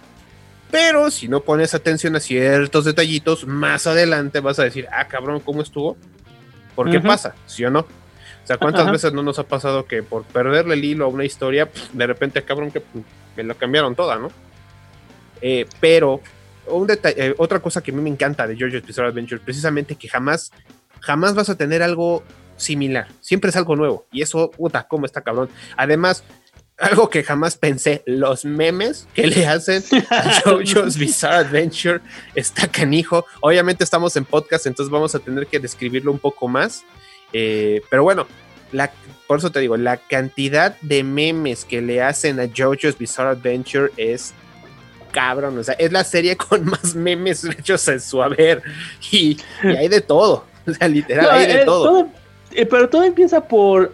Pero 0.71 1.11
si 1.11 1.27
no 1.27 1.41
pones 1.41 1.75
atención 1.75 2.15
a 2.15 2.19
ciertos 2.19 2.85
detallitos, 2.85 3.45
más 3.45 3.85
adelante 3.85 4.39
vas 4.39 4.57
a 4.57 4.63
decir, 4.63 4.87
ah, 4.91 5.07
cabrón, 5.07 5.39
¿cómo 5.39 5.61
estuvo? 5.61 5.95
¿Por 6.75 6.89
qué 6.89 6.99
pasa? 6.99 7.35
¿Sí 7.45 7.63
o 7.63 7.69
no? 7.69 7.85
O 8.43 8.47
sea, 8.47 8.57
¿cuántas 8.57 8.83
Ajá. 8.83 8.91
veces 8.91 9.13
no 9.13 9.23
nos 9.23 9.39
ha 9.39 9.43
pasado 9.43 9.85
que 9.85 10.03
por 10.03 10.23
perderle 10.23 10.73
el 10.75 10.83
hilo 10.83 11.05
a 11.05 11.07
una 11.07 11.23
historia, 11.23 11.65
pf, 11.69 11.89
de 11.97 12.07
repente, 12.07 12.43
cabrón, 12.43 12.71
que 12.71 12.81
pf, 12.81 12.99
me 13.37 13.43
la 13.43 13.53
cambiaron 13.53 13.95
toda, 13.95 14.17
¿no? 14.17 14.29
Eh, 15.41 15.65
pero 15.79 16.21
un 16.67 16.87
deta- 16.87 17.13
eh, 17.15 17.33
otra 17.37 17.59
cosa 17.59 17.81
que 17.81 17.91
a 17.91 17.93
mí 17.93 18.01
me 18.01 18.09
encanta 18.09 18.47
de 18.47 18.55
JoJo's 18.57 18.85
Bizarre 18.85 19.09
Adventure, 19.09 19.41
precisamente 19.43 19.95
que 19.95 20.07
jamás, 20.07 20.51
jamás 21.01 21.35
vas 21.35 21.49
a 21.49 21.55
tener 21.55 21.81
algo 21.83 22.23
similar. 22.57 23.07
Siempre 23.21 23.49
es 23.49 23.55
algo 23.55 23.75
nuevo. 23.75 24.05
Y 24.11 24.21
eso, 24.21 24.51
puta, 24.51 24.87
cómo 24.87 25.05
está 25.05 25.21
cabrón. 25.21 25.49
Además, 25.75 26.23
algo 26.77 27.09
que 27.09 27.23
jamás 27.23 27.57
pensé, 27.57 28.03
los 28.05 28.45
memes 28.45 29.07
que 29.13 29.27
le 29.27 29.45
hacen 29.47 29.83
a 30.09 30.41
JoJo's 30.45 30.97
Bizarre 30.97 31.47
Adventure 31.47 32.01
está 32.35 32.67
canijo. 32.67 33.25
Obviamente 33.41 33.83
estamos 33.83 34.15
en 34.17 34.25
podcast, 34.25 34.65
entonces 34.67 34.91
vamos 34.91 35.15
a 35.15 35.19
tener 35.19 35.47
que 35.47 35.59
describirlo 35.59 36.11
un 36.11 36.19
poco 36.19 36.47
más. 36.47 36.83
Eh, 37.33 37.81
pero 37.89 38.03
bueno, 38.03 38.27
la, 38.71 38.91
por 39.27 39.39
eso 39.39 39.51
te 39.51 39.59
digo, 39.59 39.75
la 39.77 39.97
cantidad 39.97 40.75
de 40.81 41.03
memes 41.03 41.65
que 41.65 41.81
le 41.81 42.01
hacen 42.01 42.39
a 42.39 42.45
JoJo's 42.45 42.97
Bizarre 42.97 43.31
Adventure 43.31 43.91
es 43.97 44.33
cabrón. 45.11 45.57
O 45.57 45.63
sea, 45.63 45.75
es 45.75 45.91
la 45.91 46.03
serie 46.03 46.35
con 46.37 46.65
más 46.69 46.95
memes 46.95 47.43
hechos 47.43 47.87
en 47.87 47.99
su 47.99 48.21
haber. 48.21 48.61
Y, 49.11 49.37
y 49.63 49.67
hay 49.67 49.87
de 49.87 50.01
todo. 50.01 50.45
O 50.67 50.73
sea, 50.73 50.87
literal, 50.87 51.25
No, 51.25 51.31
hay 51.31 51.47
de 51.47 51.61
eh, 51.61 51.65
todo. 51.65 52.07
eh, 52.51 52.65
pero 52.65 52.87
todo 52.89 53.03
empieza 53.03 53.47
por, 53.47 53.93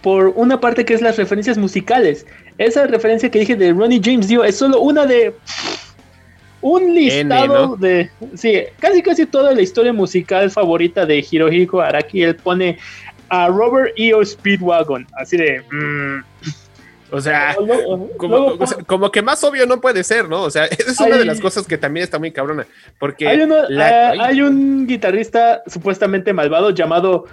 por 0.00 0.28
una 0.28 0.60
parte 0.60 0.84
que 0.84 0.94
es 0.94 1.02
las 1.02 1.16
referencias 1.16 1.58
musicales. 1.58 2.26
Esa 2.58 2.86
referencia 2.86 3.30
que 3.30 3.40
dije 3.40 3.56
de 3.56 3.72
Ronnie 3.72 4.00
James 4.02 4.28
Dio 4.28 4.44
es 4.44 4.56
solo 4.56 4.80
una 4.80 5.06
de 5.06 5.34
un 6.62 6.94
listado 6.94 7.66
¿no? 7.68 7.76
de 7.76 8.10
sí, 8.34 8.62
casi 8.78 9.02
casi 9.02 9.26
toda 9.26 9.52
la 9.52 9.60
historia 9.60 9.92
musical 9.92 10.50
favorita 10.50 11.04
de 11.04 11.24
Hirohiko 11.30 11.80
Araki. 11.80 12.22
Él 12.22 12.36
pone 12.36 12.78
a 13.28 13.48
Robert 13.48 13.92
E.O. 13.96 14.24
Speedwagon, 14.24 15.06
así 15.18 15.36
de 15.36 15.60
mm, 15.70 16.24
O 17.10 17.20
sea, 17.20 17.54
luego- 17.66 18.10
como, 18.16 18.36
luego 18.36 18.56
o 18.62 18.66
sea, 18.66 18.78
como 18.84 19.10
que 19.10 19.22
más 19.22 19.42
obvio 19.44 19.66
no 19.66 19.80
puede 19.80 20.02
ser, 20.04 20.28
¿no? 20.28 20.42
O 20.42 20.50
sea, 20.50 20.64
esa 20.66 20.90
es 20.92 21.00
una 21.00 21.16
de 21.18 21.24
las 21.24 21.40
cosas 21.40 21.66
que 21.66 21.76
también 21.78 22.04
está 22.04 22.18
muy 22.18 22.30
cabrona. 22.30 22.66
Porque 22.98 23.26
Hay, 23.28 23.38
la- 23.68 24.10
ah, 24.10 24.14
hay 24.26 24.40
un 24.42 24.86
guitarrista 24.86 25.62
supuestamente 25.66 26.32
malvado 26.32 26.70
llamado 26.70 27.24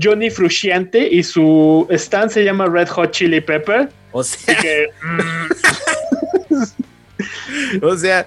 Johnny 0.00 0.28
Frusciante 0.28 1.06
y 1.08 1.22
su 1.22 1.86
stand 1.90 2.30
se 2.30 2.44
llama 2.44 2.66
Red 2.66 2.88
Hot 2.88 3.12
Chili 3.12 3.40
Pepper. 3.40 3.88
o 4.12 4.22
sea, 4.24 4.56
Que, 4.56 4.88
mm, 5.02 6.54
o 7.82 7.96
sea, 7.96 8.26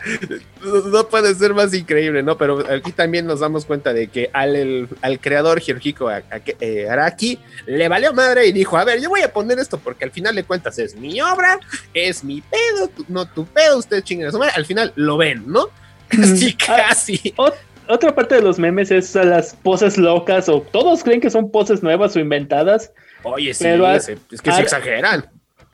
no- 0.92 1.08
puede 1.08 1.34
ser 1.36 1.54
más 1.54 1.74
increíble, 1.74 2.24
¿no? 2.24 2.38
Pero 2.38 2.64
aquí 2.72 2.92
también 2.92 3.26
nos 3.26 3.40
damos 3.40 3.66
cuenta 3.66 3.94
de 3.94 4.08
que 4.08 4.30
al, 4.34 4.56
el- 4.56 4.88
al 5.02 5.20
creador 5.20 5.62
Hirohiko 5.66 6.10
eh, 6.12 6.90
Araki 6.90 7.40
le 7.66 7.88
valió 7.90 8.14
madre 8.14 8.46
y 8.48 8.52
dijo, 8.52 8.78
a 8.78 8.84
ver, 8.86 9.02
yo 9.02 9.10
voy 9.10 9.22
a 9.22 9.32
poner 9.34 9.60
esto 9.60 9.78
porque 9.78 10.06
al 10.06 10.12
final 10.12 10.36
de 10.36 10.44
cuentas 10.44 10.78
es 10.80 10.96
mi 10.96 11.20
obra, 11.22 11.60
es 11.94 12.24
mi 12.24 12.42
pedo, 12.42 12.88
tu- 12.90 13.06
no 13.08 13.26
tu 13.26 13.46
pedo, 13.46 13.78
ustedes 13.78 14.04
chinguen 14.04 14.28
a. 14.34 14.48
Al 14.56 14.66
final 14.66 14.94
lo 14.96 15.18
ven, 15.18 15.44
¿no? 15.48 15.70
Casi, 16.10 16.56
Ah, 16.68 16.84
casi. 16.88 17.18
ot- 17.38 17.54
otra 17.90 18.14
parte 18.16 18.36
de 18.36 18.42
los 18.42 18.60
memes 18.60 18.92
es 18.92 19.16
a 19.16 19.24
las 19.24 19.54
poses 19.56 19.98
locas 19.98 20.50
o 20.50 20.62
todos 20.62 21.04
creen 21.04 21.22
que 21.22 21.30
son 21.30 21.52
poses 21.52 21.82
nuevas 21.84 22.16
o 22.16 22.20
inventadas, 22.20 22.92
Oye, 23.24 23.54
sí, 23.54 23.64
Pero 23.64 23.92
es 23.94 24.06
que 24.42 24.52
se 24.52 24.62
exageran. 24.62 25.30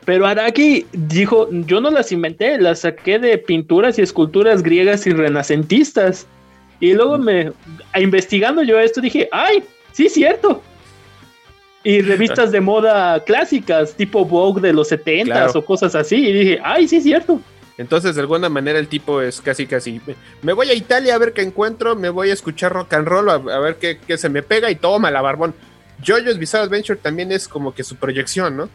Pero 0.05 0.25
Araki 0.27 0.86
dijo, 0.91 1.48
yo 1.51 1.79
no 1.81 1.89
las 1.91 2.12
inventé, 2.12 2.57
las 2.60 2.79
saqué 2.79 3.19
de 3.19 3.38
pinturas 3.38 3.98
y 3.98 4.01
esculturas 4.01 4.62
griegas 4.63 5.07
y 5.07 5.12
renacentistas. 5.12 6.27
Y 6.79 6.93
luego 6.93 7.17
me, 7.17 7.51
investigando 7.98 8.63
yo 8.63 8.79
esto, 8.79 9.00
dije, 9.00 9.29
ay, 9.31 9.63
sí, 9.93 10.10
cierto. 10.10 10.62
Y 11.86 12.01
revistas 12.01 12.51
de 12.51 12.62
moda 12.62 13.24
clásicas, 13.24 13.93
tipo 13.95 14.25
Vogue 14.25 14.62
de 14.62 14.74
los 14.74 14.91
70s 14.91 15.25
Claro. 15.25 15.51
o 15.55 15.65
cosas 15.65 15.95
así. 15.95 16.15
Y 16.15 16.33
dije, 16.33 16.60
ay, 16.63 16.88
sí, 16.88 17.01
cierto. 17.01 17.39
Entonces, 17.77 18.15
de 18.15 18.22
alguna 18.22 18.50
manera, 18.50 18.79
el 18.79 18.88
tipo 18.88 19.22
es 19.22 19.41
casi, 19.41 19.65
casi. 19.65 20.00
Me 20.41 20.53
voy 20.53 20.69
a 20.69 20.74
Italia 20.74 21.15
a 21.15 21.17
ver 21.17 21.33
qué 21.33 21.41
encuentro, 21.41 21.95
me 21.95 22.10
voy 22.10 22.29
a 22.29 22.33
escuchar 22.33 22.72
rock 22.72 22.93
and 22.93 23.07
roll, 23.07 23.29
a, 23.29 23.33
a 23.33 23.60
ver 23.60 23.75
qué, 23.77 23.98
qué 24.05 24.17
se 24.17 24.29
me 24.29 24.43
pega 24.43 24.69
y 24.69 24.75
toma 24.75 25.10
la 25.12 25.22
barbón. 25.22 25.53
JoJo's 26.05 26.38
Bizarre 26.38 26.65
Adventure 26.65 27.00
también 27.01 27.31
es 27.31 27.48
como 27.48 27.74
que 27.74 27.83
su 27.83 27.95
proyección, 27.95 28.55
¿no? 28.57 28.69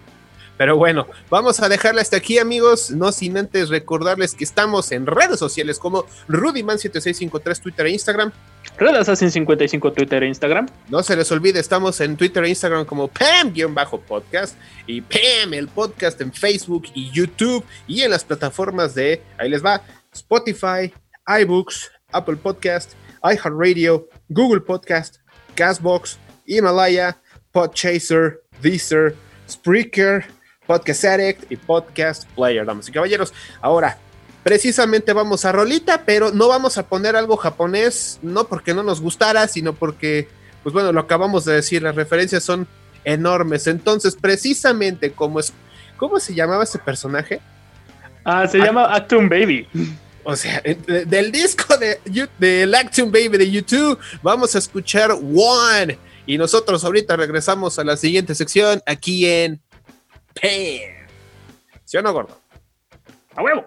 Pero 0.59 0.77
bueno, 0.77 1.07
vamos 1.31 1.61
a 1.61 1.69
dejarla 1.69 2.03
hasta 2.03 2.17
aquí, 2.17 2.39
amigos. 2.39 2.91
No 2.91 3.13
sin 3.13 3.39
antes 3.39 3.69
recordarles 3.69 4.35
que 4.35 4.45
estamos 4.45 4.91
en 4.93 5.07
redes 5.07 5.39
sociales 5.39 5.79
como 5.79 6.05
RudyMan7653, 6.29 7.63
Twitter 7.63 7.87
e 7.87 7.91
Instagram. 7.93 8.33
Red 8.77 8.97
Assassin 8.97 9.31
55 9.31 9.93
Twitter 9.93 10.23
e 10.25 10.29
Instagram. 10.29 10.69
No 10.89 11.03
se 11.03 11.17
les 11.17 11.31
olvide, 11.33 11.61
estamos 11.61 12.01
en 12.01 12.17
Twitter 12.17 12.45
e 12.45 12.49
Instagram 12.49 12.85
como 12.85 13.09
Pam-podcast 13.09 14.57
y 14.87 15.01
Pam 15.01 15.55
el 15.55 15.69
podcast 15.69 16.21
en 16.21 16.33
Facebook 16.33 16.89
y 16.93 17.11
YouTube 17.11 17.65
y 17.87 18.03
en 18.03 18.11
las 18.11 18.25
plataformas 18.25 18.95
de, 18.95 19.23
ahí 19.39 19.49
les 19.49 19.65
va, 19.65 19.83
Spotify, 20.13 20.93
iBooks, 21.41 21.91
Apple 22.13 22.37
Podcast, 22.37 22.95
iHeartRadio, 23.23 24.09
Google 24.29 24.61
Podcast, 24.61 25.19
Castbox, 25.55 26.19
Himalaya, 26.47 27.17
Podchaser, 27.53 28.43
Deezer, 28.61 29.15
Spreaker, 29.49 30.25
Podcast 30.69 31.05
Addict 31.05 31.51
y 31.51 31.57
Podcast 31.57 32.27
Player, 32.37 32.65
damas 32.67 32.89
y 32.89 32.93
caballeros. 32.93 33.33
Ahora, 33.63 33.99
precisamente 34.45 35.13
vamos 35.13 35.45
a 35.45 35.53
rolita, 35.53 36.03
pero 36.05 36.31
no 36.31 36.47
vamos 36.49 36.79
a 36.79 36.87
poner 36.87 37.17
algo 37.17 37.37
japonés, 37.37 38.19
no 38.23 38.47
porque 38.47 38.75
no 38.75 38.83
nos 38.83 39.01
gustara, 39.01 39.49
sino 39.49 39.73
porque, 39.73 40.29
pues 40.63 40.73
bueno, 40.75 40.93
lo 40.93 41.01
acabamos 41.01 41.45
de 41.45 41.55
decir, 41.55 41.83
las 41.83 41.95
referencias 41.97 42.45
son 42.45 42.69
enormes. 43.05 43.67
Entonces, 43.67 44.15
precisamente 44.15 45.13
como 45.13 45.41
es, 45.41 45.53
¿cómo 45.97 46.21
se 46.21 46.35
llamaba 46.35 46.65
ese 46.65 46.79
personaje? 46.79 47.41
Ah, 48.25 48.47
se 48.47 48.59
llama 48.59 48.95
Actum 48.95 49.29
Baby. 49.29 49.67
O 50.23 50.37
sea, 50.37 50.61
eh, 50.65 50.77
de- 50.87 51.07
del 51.07 51.33
disco 51.33 51.75
de, 51.79 51.99
del 52.39 52.75
Action 52.75 53.11
Baby 53.11 53.39
de 53.39 53.51
YouTube, 53.51 53.99
vamos 54.23 54.55
a 54.55 54.59
escuchar 54.59 55.13
One. 55.13 55.99
Y 56.27 56.37
nosotros 56.37 56.85
ahorita 56.85 57.17
regresamos 57.17 57.79
a 57.79 57.85
la 57.85 57.97
siguiente 57.97 58.35
sección 58.35 58.83
aquí 58.85 59.25
en 59.27 59.59
PAM. 60.41 61.09
¿Sí 61.85 61.97
o 61.97 62.03
no, 62.03 62.13
gordo? 62.13 62.39
¡A 63.35 63.43
huevo! 63.43 63.65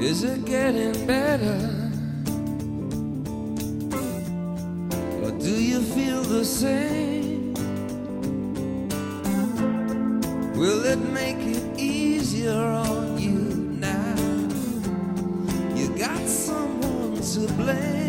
Is 0.00 0.22
it 0.22 0.44
getting 0.44 1.06
better? 1.06 1.58
Or 5.22 5.30
do 5.32 5.50
you 5.50 5.80
feel 5.80 6.22
the 6.22 6.44
same? 6.44 7.25
Will 10.56 10.86
it 10.86 10.96
make 10.96 11.36
it 11.36 11.78
easier 11.78 12.50
on 12.50 13.18
you 13.18 13.30
now? 13.78 14.16
You 15.76 15.90
got 15.98 16.26
someone 16.26 17.20
to 17.20 17.52
blame. 17.52 18.05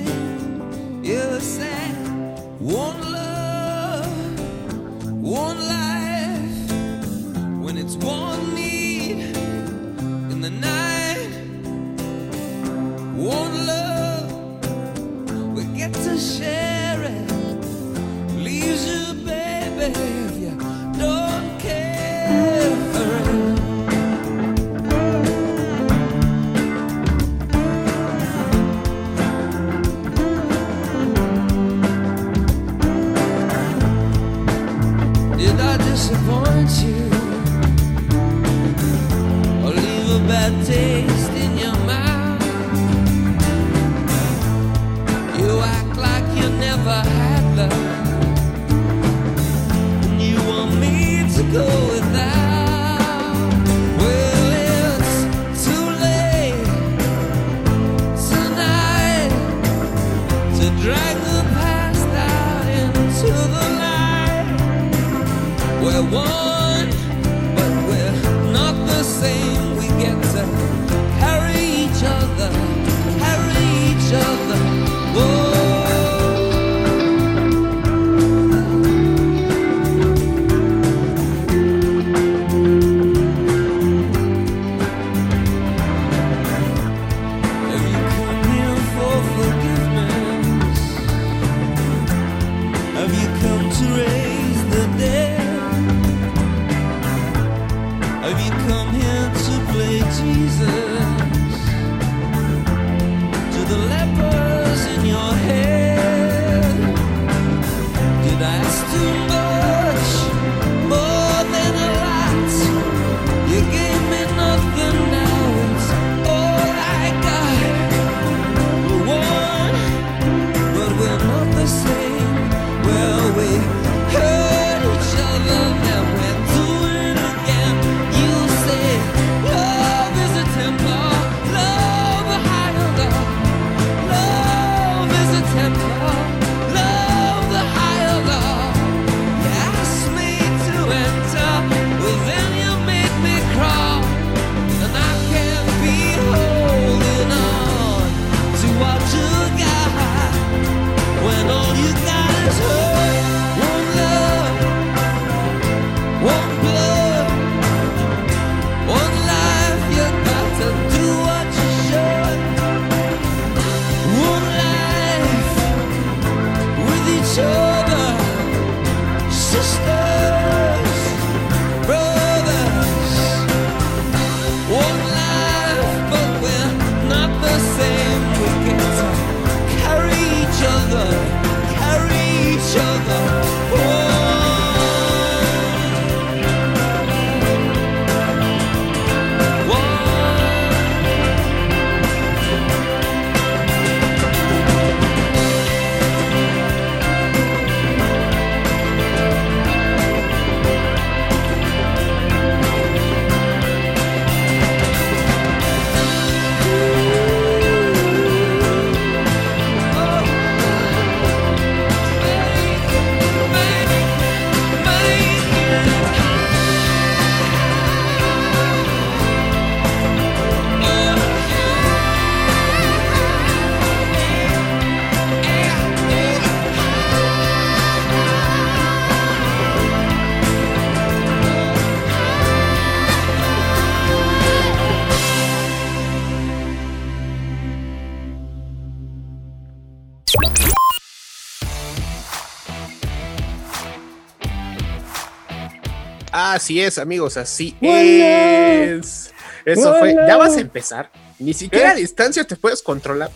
Así 246.57 246.81
es, 246.81 246.97
amigos, 246.97 247.37
así 247.37 247.75
Hola. 247.83 247.93
es. 247.93 249.31
Eso 249.63 249.93
fue. 249.99 250.15
Ya 250.15 250.37
vas 250.37 250.57
a 250.57 250.59
empezar. 250.59 251.11
Ni 251.37 251.53
siquiera 251.53 251.91
a 251.91 251.93
¿Qué? 251.93 252.01
distancia 252.01 252.43
te 252.45 252.55
puedes 252.55 252.81
controlar. 252.81 253.29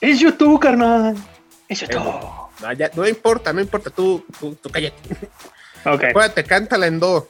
Es 0.00 0.20
YouTube, 0.20 0.60
carnal. 0.60 1.16
Es 1.68 1.80
YouTube. 1.80 1.98
No, 1.98 2.72
ya- 2.78 2.92
no 2.94 3.08
importa, 3.08 3.52
no 3.52 3.60
importa. 3.60 3.90
Tú, 3.90 4.24
tú, 4.38 4.54
tú 4.54 4.70
cállate. 4.70 4.96
Ok. 5.84 6.04
Acuérdate, 6.04 6.44
cántala 6.44 6.86
en 6.86 7.00
do. 7.00 7.28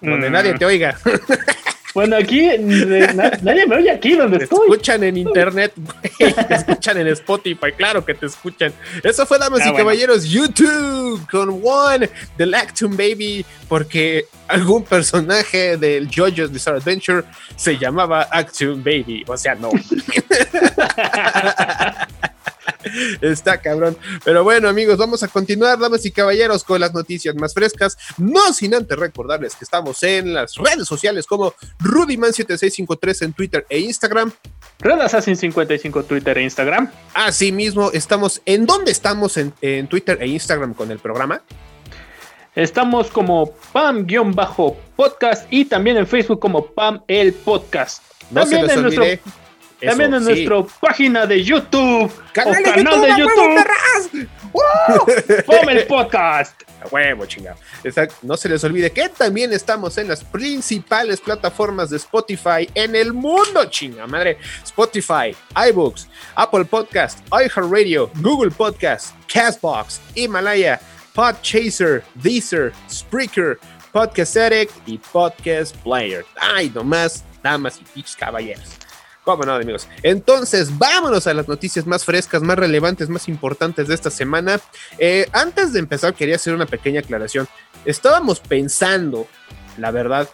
Donde 0.00 0.28
Mm. 0.28 0.32
nadie 0.32 0.54
te 0.58 0.64
oiga. 0.64 0.98
Bueno, 1.94 2.16
aquí 2.16 2.48
na- 2.58 3.30
nadie 3.42 3.66
me 3.66 3.76
oye 3.76 3.90
aquí 3.90 4.14
donde 4.16 4.38
Te 4.38 4.44
estoy. 4.44 4.58
escuchan 4.68 5.04
en 5.04 5.16
internet, 5.16 5.72
güey. 5.76 6.32
Te 6.34 6.54
escuchan 6.54 6.98
en 6.98 7.06
Spotify, 7.08 7.70
claro 7.76 8.04
que 8.04 8.14
te 8.14 8.26
escuchan. 8.26 8.72
Eso 9.02 9.24
fue, 9.26 9.38
damas 9.38 9.60
Ah, 9.60 9.66
y 9.66 9.70
bueno. 9.70 9.78
caballeros, 9.84 10.24
YouTube 10.24 11.24
con 11.30 11.60
One, 11.62 12.10
The 12.36 12.46
Lactum 12.46 12.96
Baby, 12.96 13.46
porque 13.68 14.24
algún 14.48 14.82
personaje 14.84 15.76
del 15.76 16.08
JoJo's 16.10 16.50
Bizarre 16.52 16.78
Adventure 16.78 17.22
se 17.56 17.78
llamaba 17.78 18.28
Actum 18.30 18.82
Baby. 18.82 19.22
O 19.28 19.36
sea, 19.36 19.54
no. 19.54 19.70
Está 23.20 23.60
cabrón. 23.60 23.96
Pero 24.24 24.44
bueno, 24.44 24.68
amigos, 24.68 24.98
vamos 24.98 25.22
a 25.22 25.28
continuar, 25.28 25.78
damas 25.78 26.04
y 26.06 26.10
caballeros, 26.10 26.64
con 26.64 26.80
las 26.80 26.94
noticias 26.94 27.34
más 27.34 27.54
frescas. 27.54 27.96
No 28.18 28.52
sin 28.52 28.74
antes 28.74 28.98
recordarles 28.98 29.54
que 29.54 29.64
estamos 29.64 30.02
en 30.02 30.34
las 30.34 30.54
redes 30.56 30.86
sociales 30.86 31.26
como 31.26 31.54
Rudyman7653 31.80 33.22
en 33.24 33.32
Twitter 33.32 33.66
e 33.68 33.80
Instagram. 33.80 34.32
Red 34.80 35.00
Assassin 35.00 35.36
55 35.36 36.04
Twitter 36.04 36.38
e 36.38 36.42
Instagram. 36.42 36.90
Asimismo, 37.14 37.90
estamos 37.92 38.42
en 38.44 38.66
dónde 38.66 38.92
estamos 38.92 39.36
en, 39.36 39.52
en 39.60 39.86
Twitter 39.88 40.18
e 40.20 40.26
Instagram 40.26 40.74
con 40.74 40.90
el 40.90 40.98
programa. 40.98 41.42
Estamos 42.54 43.08
como 43.08 43.52
Pam-podcast 43.72 45.46
y 45.50 45.64
también 45.64 45.96
en 45.96 46.06
Facebook 46.06 46.38
como 46.38 46.66
Pam 46.66 47.02
el 47.08 47.32
Podcast. 47.32 48.04
No 48.30 48.42
también 48.42 48.60
se 48.60 48.66
les 48.66 48.82
nuestro, 48.82 49.02
olvide. 49.02 49.20
Eso, 49.84 49.90
también 49.90 50.14
en 50.14 50.24
sí. 50.24 50.44
nuestra 50.46 50.78
página 50.80 51.26
de 51.26 51.42
YouTube. 51.42 52.12
Canal 52.32 52.54
o 52.54 52.56
de 52.56 52.62
canal 52.62 53.00
de 53.00 53.08
YouTube, 53.08 53.08
¡a 53.10 53.16
huevo, 53.16 53.26
YouTube. 53.26 53.54
perras! 53.54 54.34
Pam 55.46 55.68
el 55.68 55.86
Podcast. 55.86 56.62
A 56.82 56.88
huevo, 56.88 57.26
chingado. 57.26 57.56
Exacto. 57.82 58.16
No 58.22 58.36
se 58.36 58.48
les 58.48 58.62
olvide 58.64 58.90
que 58.90 59.08
también 59.08 59.52
estamos 59.52 59.96
en 59.98 60.08
las 60.08 60.22
principales 60.22 61.20
plataformas 61.20 61.90
de 61.90 61.96
Spotify 61.96 62.68
en 62.74 62.94
el 62.94 63.12
mundo, 63.12 63.64
chinga 63.66 64.06
madre. 64.06 64.38
Spotify, 64.64 65.34
iBooks, 65.70 66.08
Apple 66.34 66.64
Podcast, 66.64 67.20
iHeartRadio, 67.32 68.10
Google 68.16 68.50
Podcast, 68.50 69.14
Castbox, 69.32 70.00
Himalaya, 70.14 70.80
Podchaser, 71.14 72.02
Deezer, 72.14 72.72
Spreaker, 72.90 73.58
Podcast 73.92 74.36
Addict 74.36 74.72
y 74.86 74.98
Podcast 74.98 75.76
Player. 75.78 76.24
Ay, 76.36 76.70
nomás, 76.74 77.24
damas 77.42 77.80
y 77.94 78.02
caballeros. 78.18 78.83
¿Cómo 79.24 79.42
no, 79.44 79.54
amigos? 79.54 79.88
Entonces, 80.02 80.76
vámonos 80.76 81.26
a 81.26 81.32
las 81.32 81.48
noticias 81.48 81.86
más 81.86 82.04
frescas, 82.04 82.42
más 82.42 82.58
relevantes, 82.58 83.08
más 83.08 83.26
importantes 83.28 83.88
de 83.88 83.94
esta 83.94 84.10
semana. 84.10 84.60
Eh, 84.98 85.26
antes 85.32 85.72
de 85.72 85.78
empezar, 85.78 86.12
quería 86.14 86.36
hacer 86.36 86.54
una 86.54 86.66
pequeña 86.66 87.00
aclaración. 87.00 87.48
Estábamos 87.86 88.40
pensando, 88.40 89.26
la 89.78 89.90
verdad, 89.90 90.28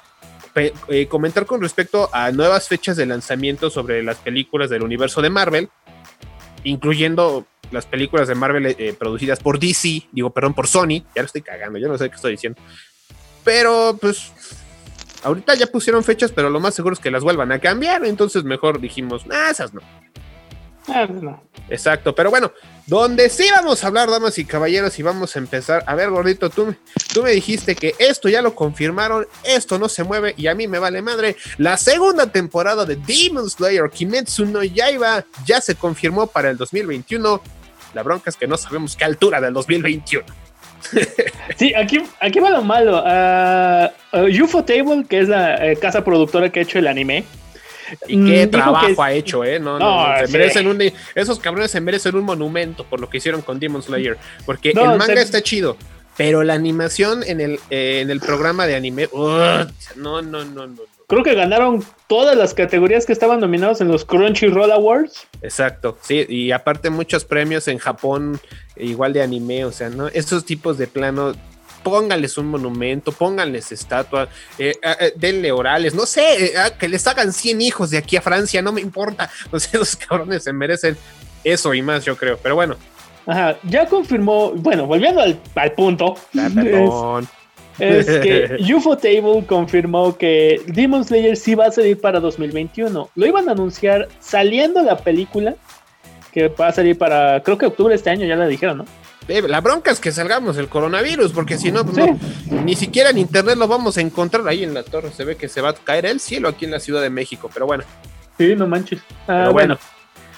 eh, 0.57 1.07
comentar 1.07 1.47
con 1.47 1.63
respecto 1.63 2.11
a 2.13 2.33
nuevas 2.33 2.67
fechas 2.67 2.97
de 2.97 3.07
lanzamiento 3.07 3.71
sobre 3.71 4.03
las 4.03 4.17
películas 4.17 4.69
del 4.71 4.83
universo 4.83 5.23
de 5.23 5.31
Marvel, 5.31 5.69
incluyendo 6.65 7.47
las 7.71 7.87
películas 7.87 8.27
de 8.27 8.35
Marvel 8.35 8.67
eh, 8.67 8.95
producidas 8.99 9.39
por 9.39 9.61
DC, 9.61 10.09
digo, 10.11 10.31
perdón, 10.31 10.55
por 10.55 10.67
Sony. 10.67 11.05
Ya 11.15 11.23
lo 11.23 11.27
estoy 11.27 11.43
cagando, 11.43 11.79
yo 11.79 11.87
no 11.87 11.97
sé 11.97 12.11
qué 12.11 12.17
estoy 12.17 12.33
diciendo. 12.33 12.61
Pero, 13.45 13.97
pues, 14.01 14.33
ahorita 15.23 15.55
ya 15.55 15.67
pusieron 15.67 16.05
fechas, 16.05 16.33
pero 16.33 16.51
lo 16.51 16.61
más 16.61 16.75
seguro 16.75 16.95
es 16.95 17.01
que 17.01 17.11
las 17.11 17.23
vuelvan 17.23 17.53
a 17.53 17.59
cambiar. 17.59 18.05
Entonces, 18.05 18.45
mejor 18.45 18.81
dijimos, 18.81 19.25
ah, 19.31 19.51
esas 19.51 19.75
no. 19.75 19.81
Ah, 20.89 21.07
no. 21.07 21.43
Exacto, 21.69 22.15
pero 22.15 22.31
bueno, 22.31 22.53
donde 22.87 23.29
sí 23.29 23.47
vamos 23.51 23.85
a 23.85 23.87
hablar, 23.87 24.11
damas 24.11 24.39
y 24.39 24.45
caballeros, 24.45 24.99
y 24.99 25.03
vamos 25.03 25.37
a 25.37 25.39
empezar. 25.39 25.85
A 25.87 25.95
ver, 25.95 26.11
gordito, 26.11 26.51
tú, 26.51 26.75
tú 27.13 27.23
me 27.23 27.31
dijiste 27.31 27.77
que 27.77 27.95
esto 27.99 28.29
ya 28.29 28.43
lo 28.43 28.55
confirmaron, 28.55 29.27
esto 29.45 29.79
no 29.79 29.89
se 29.89 30.03
mueve 30.03 30.35
y 30.37 30.49
a 30.49 30.55
mí 30.55 30.67
me 30.67 30.79
vale 30.79 31.01
madre. 31.03 31.37
La 31.59 31.77
segunda 31.77 32.27
temporada 32.27 32.85
de 32.87 32.97
Demon 32.97 33.49
Slayer 33.49 33.89
Kimetsu 33.91 34.47
no 34.47 34.65
Yaiba 34.65 35.25
ya 35.47 35.61
se 35.61 35.77
confirmó 35.77 36.27
para 36.27 36.51
el 36.51 36.57
2021. 36.57 37.41
La 37.95 38.03
bronca 38.03 38.31
es 38.31 38.37
que 38.37 38.49
no 38.49 38.57
sabemos 38.57 38.97
qué 38.97 39.05
altura 39.05 39.41
del 39.41 39.53
2021. 39.53 40.25
Sí, 41.57 41.75
aquí, 41.75 42.03
aquí 42.21 42.39
va 42.41 42.51
lo 42.51 42.63
malo. 42.63 43.03
Ah, 43.05 43.91
UFO 44.43 44.65
Table, 44.65 45.05
que 45.09 45.21
es 45.21 45.29
la 45.29 45.71
eh, 45.73 45.77
casa 45.77 46.03
productora 46.05 46.51
que 46.51 46.61
ha 46.61 46.63
hecho 46.63 46.79
el 46.79 46.87
anime. 46.87 47.25
Y 48.07 48.17
mm, 48.17 48.27
qué 48.27 48.33
dijo 48.47 48.51
trabajo 48.51 48.87
que- 48.87 49.03
ha 49.03 49.13
hecho, 49.13 49.45
¿eh? 49.45 49.59
No, 49.59 49.79
no, 49.79 50.07
No, 50.07 50.13
no, 50.13 50.19
se 50.21 50.27
sí. 50.29 50.33
merecen 50.33 50.67
un, 50.69 50.81
esos 51.15 51.39
cabrones 51.41 51.71
se 51.73 51.81
merecen 51.81 52.15
un 52.15 52.25
monumento 52.25 52.85
por 52.85 53.01
lo 53.01 53.09
que 53.11 53.19
hicieron 53.19 53.43
con 53.43 53.59
Demon 53.59 53.83
Slayer. 53.83 54.17
Porque 54.47 54.71
el 54.71 54.77
manga 54.77 55.07
se- 55.07 55.21
está 55.23 55.43
chido, 55.43 55.77
pero 56.17 56.43
la 56.45 56.55
animación 56.55 57.23
en 57.25 57.41
el, 57.41 57.59
eh, 57.71 58.01
en 58.03 58.11
el 58.11 58.21
programa 58.21 58.67
de 58.67 58.77
anime, 58.77 59.09
no, 59.13 60.23
no, 60.23 60.23
no, 60.23 60.45
no. 60.45 60.83
Creo 61.11 61.25
que 61.25 61.35
ganaron 61.35 61.83
todas 62.07 62.37
las 62.37 62.55
categorías 62.55 63.05
que 63.05 63.13
estaban 63.13 63.41
nominados 63.41 63.81
en 63.81 63.89
los 63.89 64.05
Crunchyroll 64.05 64.71
Awards. 64.71 65.27
Exacto, 65.43 65.99
sí, 66.01 66.25
y 66.29 66.53
aparte 66.53 66.89
muchos 66.89 67.25
premios 67.25 67.67
en 67.67 67.79
Japón, 67.79 68.39
igual 68.77 69.13
de 69.13 69.21
anime, 69.21 69.65
o 69.65 69.73
sea, 69.73 69.91
¿no? 69.91 70.07
Esos 70.07 70.45
tipos 70.45 70.79
de 70.79 70.87
plano, 70.87 71.33
pónganles 71.83 72.39
un 72.39 72.47
monumento, 72.47 73.11
pónganles 73.11 73.73
estatua, 73.73 74.29
eh, 74.57 74.77
eh, 74.81 74.97
eh, 75.01 75.13
denle 75.17 75.51
orales, 75.51 75.97
no 75.97 76.07
sé, 76.07 76.45
eh, 76.45 76.53
ah, 76.57 76.71
que 76.79 76.89
les 76.89 77.05
hagan 77.09 77.33
100 77.33 77.61
hijos 77.61 77.91
de 77.91 77.99
aquí 77.99 78.17
a 78.17 78.23
Francia, 78.23 78.63
no 78.63 78.71
me 78.71 78.81
importa, 78.81 79.29
o 79.51 79.59
sea, 79.59 79.81
los 79.81 79.97
cabrones 79.97 80.45
se 80.45 80.53
merecen 80.53 80.97
eso 81.43 81.75
y 81.75 81.83
más, 81.83 82.05
yo 82.05 82.17
creo, 82.17 82.39
pero 82.41 82.55
bueno, 82.55 82.77
Ajá, 83.27 83.59
ya 83.65 83.87
confirmó, 83.87 84.53
bueno, 84.53 84.87
volviendo 84.87 85.23
al, 85.23 85.41
al 85.57 85.73
punto, 85.73 86.15
ah, 86.39 86.47
es, 86.47 86.53
perdón. 86.53 87.25
es 87.25 87.40
que 88.59 88.75
UFO 88.75 88.97
Table 88.97 89.45
confirmó 89.47 90.17
que 90.17 90.61
Demon 90.67 91.05
Slayer 91.05 91.37
sí 91.37 91.55
va 91.55 91.67
a 91.67 91.73
salir 91.73 92.01
para 92.01 92.21
2021. 92.21 93.11
Lo 93.15 93.27
iban 93.27 93.49
a 93.49 93.53
anunciar 93.53 94.09
saliendo 94.21 94.83
la 94.83 94.97
película, 94.99 95.55
que 96.33 96.49
va 96.49 96.69
a 96.69 96.73
salir 96.73 96.97
para, 96.97 97.43
creo 97.43 97.59
que 97.59 97.67
octubre 97.67 97.91
de 97.93 97.97
este 97.97 98.11
año, 98.11 98.27
ya 98.27 98.37
la 98.37 98.47
dijeron, 98.47 98.79
¿no? 98.79 98.85
Eh, 99.29 99.43
La 99.47 99.61
bronca 99.61 99.91
es 99.91 100.01
que 100.01 100.11
salgamos 100.13 100.57
el 100.59 100.69
coronavirus, 100.69 101.33
porque 101.33 101.57
si 101.59 101.71
no, 101.71 101.85
pues 101.85 101.97
Sí. 101.97 102.03
no, 102.51 102.63
ni 102.63 102.75
siquiera 102.75 103.11
en 103.11 103.19
internet 103.19 103.57
lo 103.57 103.69
vamos 103.69 103.97
a 103.97 104.01
encontrar 104.01 104.47
ahí 104.49 104.65
en 104.65 104.75
la 104.75 104.83
torre. 104.83 105.11
Se 105.13 105.25
ve 105.25 105.37
que 105.37 105.49
se 105.49 105.61
va 105.61 105.71
a 105.71 105.75
caer 105.75 106.07
el 106.07 106.21
cielo 106.21 106.49
aquí 106.49 106.65
en 106.65 106.73
la 106.73 106.81
Ciudad 106.81 107.01
de 107.03 107.11
México, 107.11 107.49
pero 107.53 107.67
bueno. 107.67 107.85
Sí, 108.39 108.55
no 108.57 108.67
manches. 108.67 109.01
Ah, 109.23 109.25
Pero 109.27 109.53
bueno. 109.53 109.75
bueno. 109.77 109.79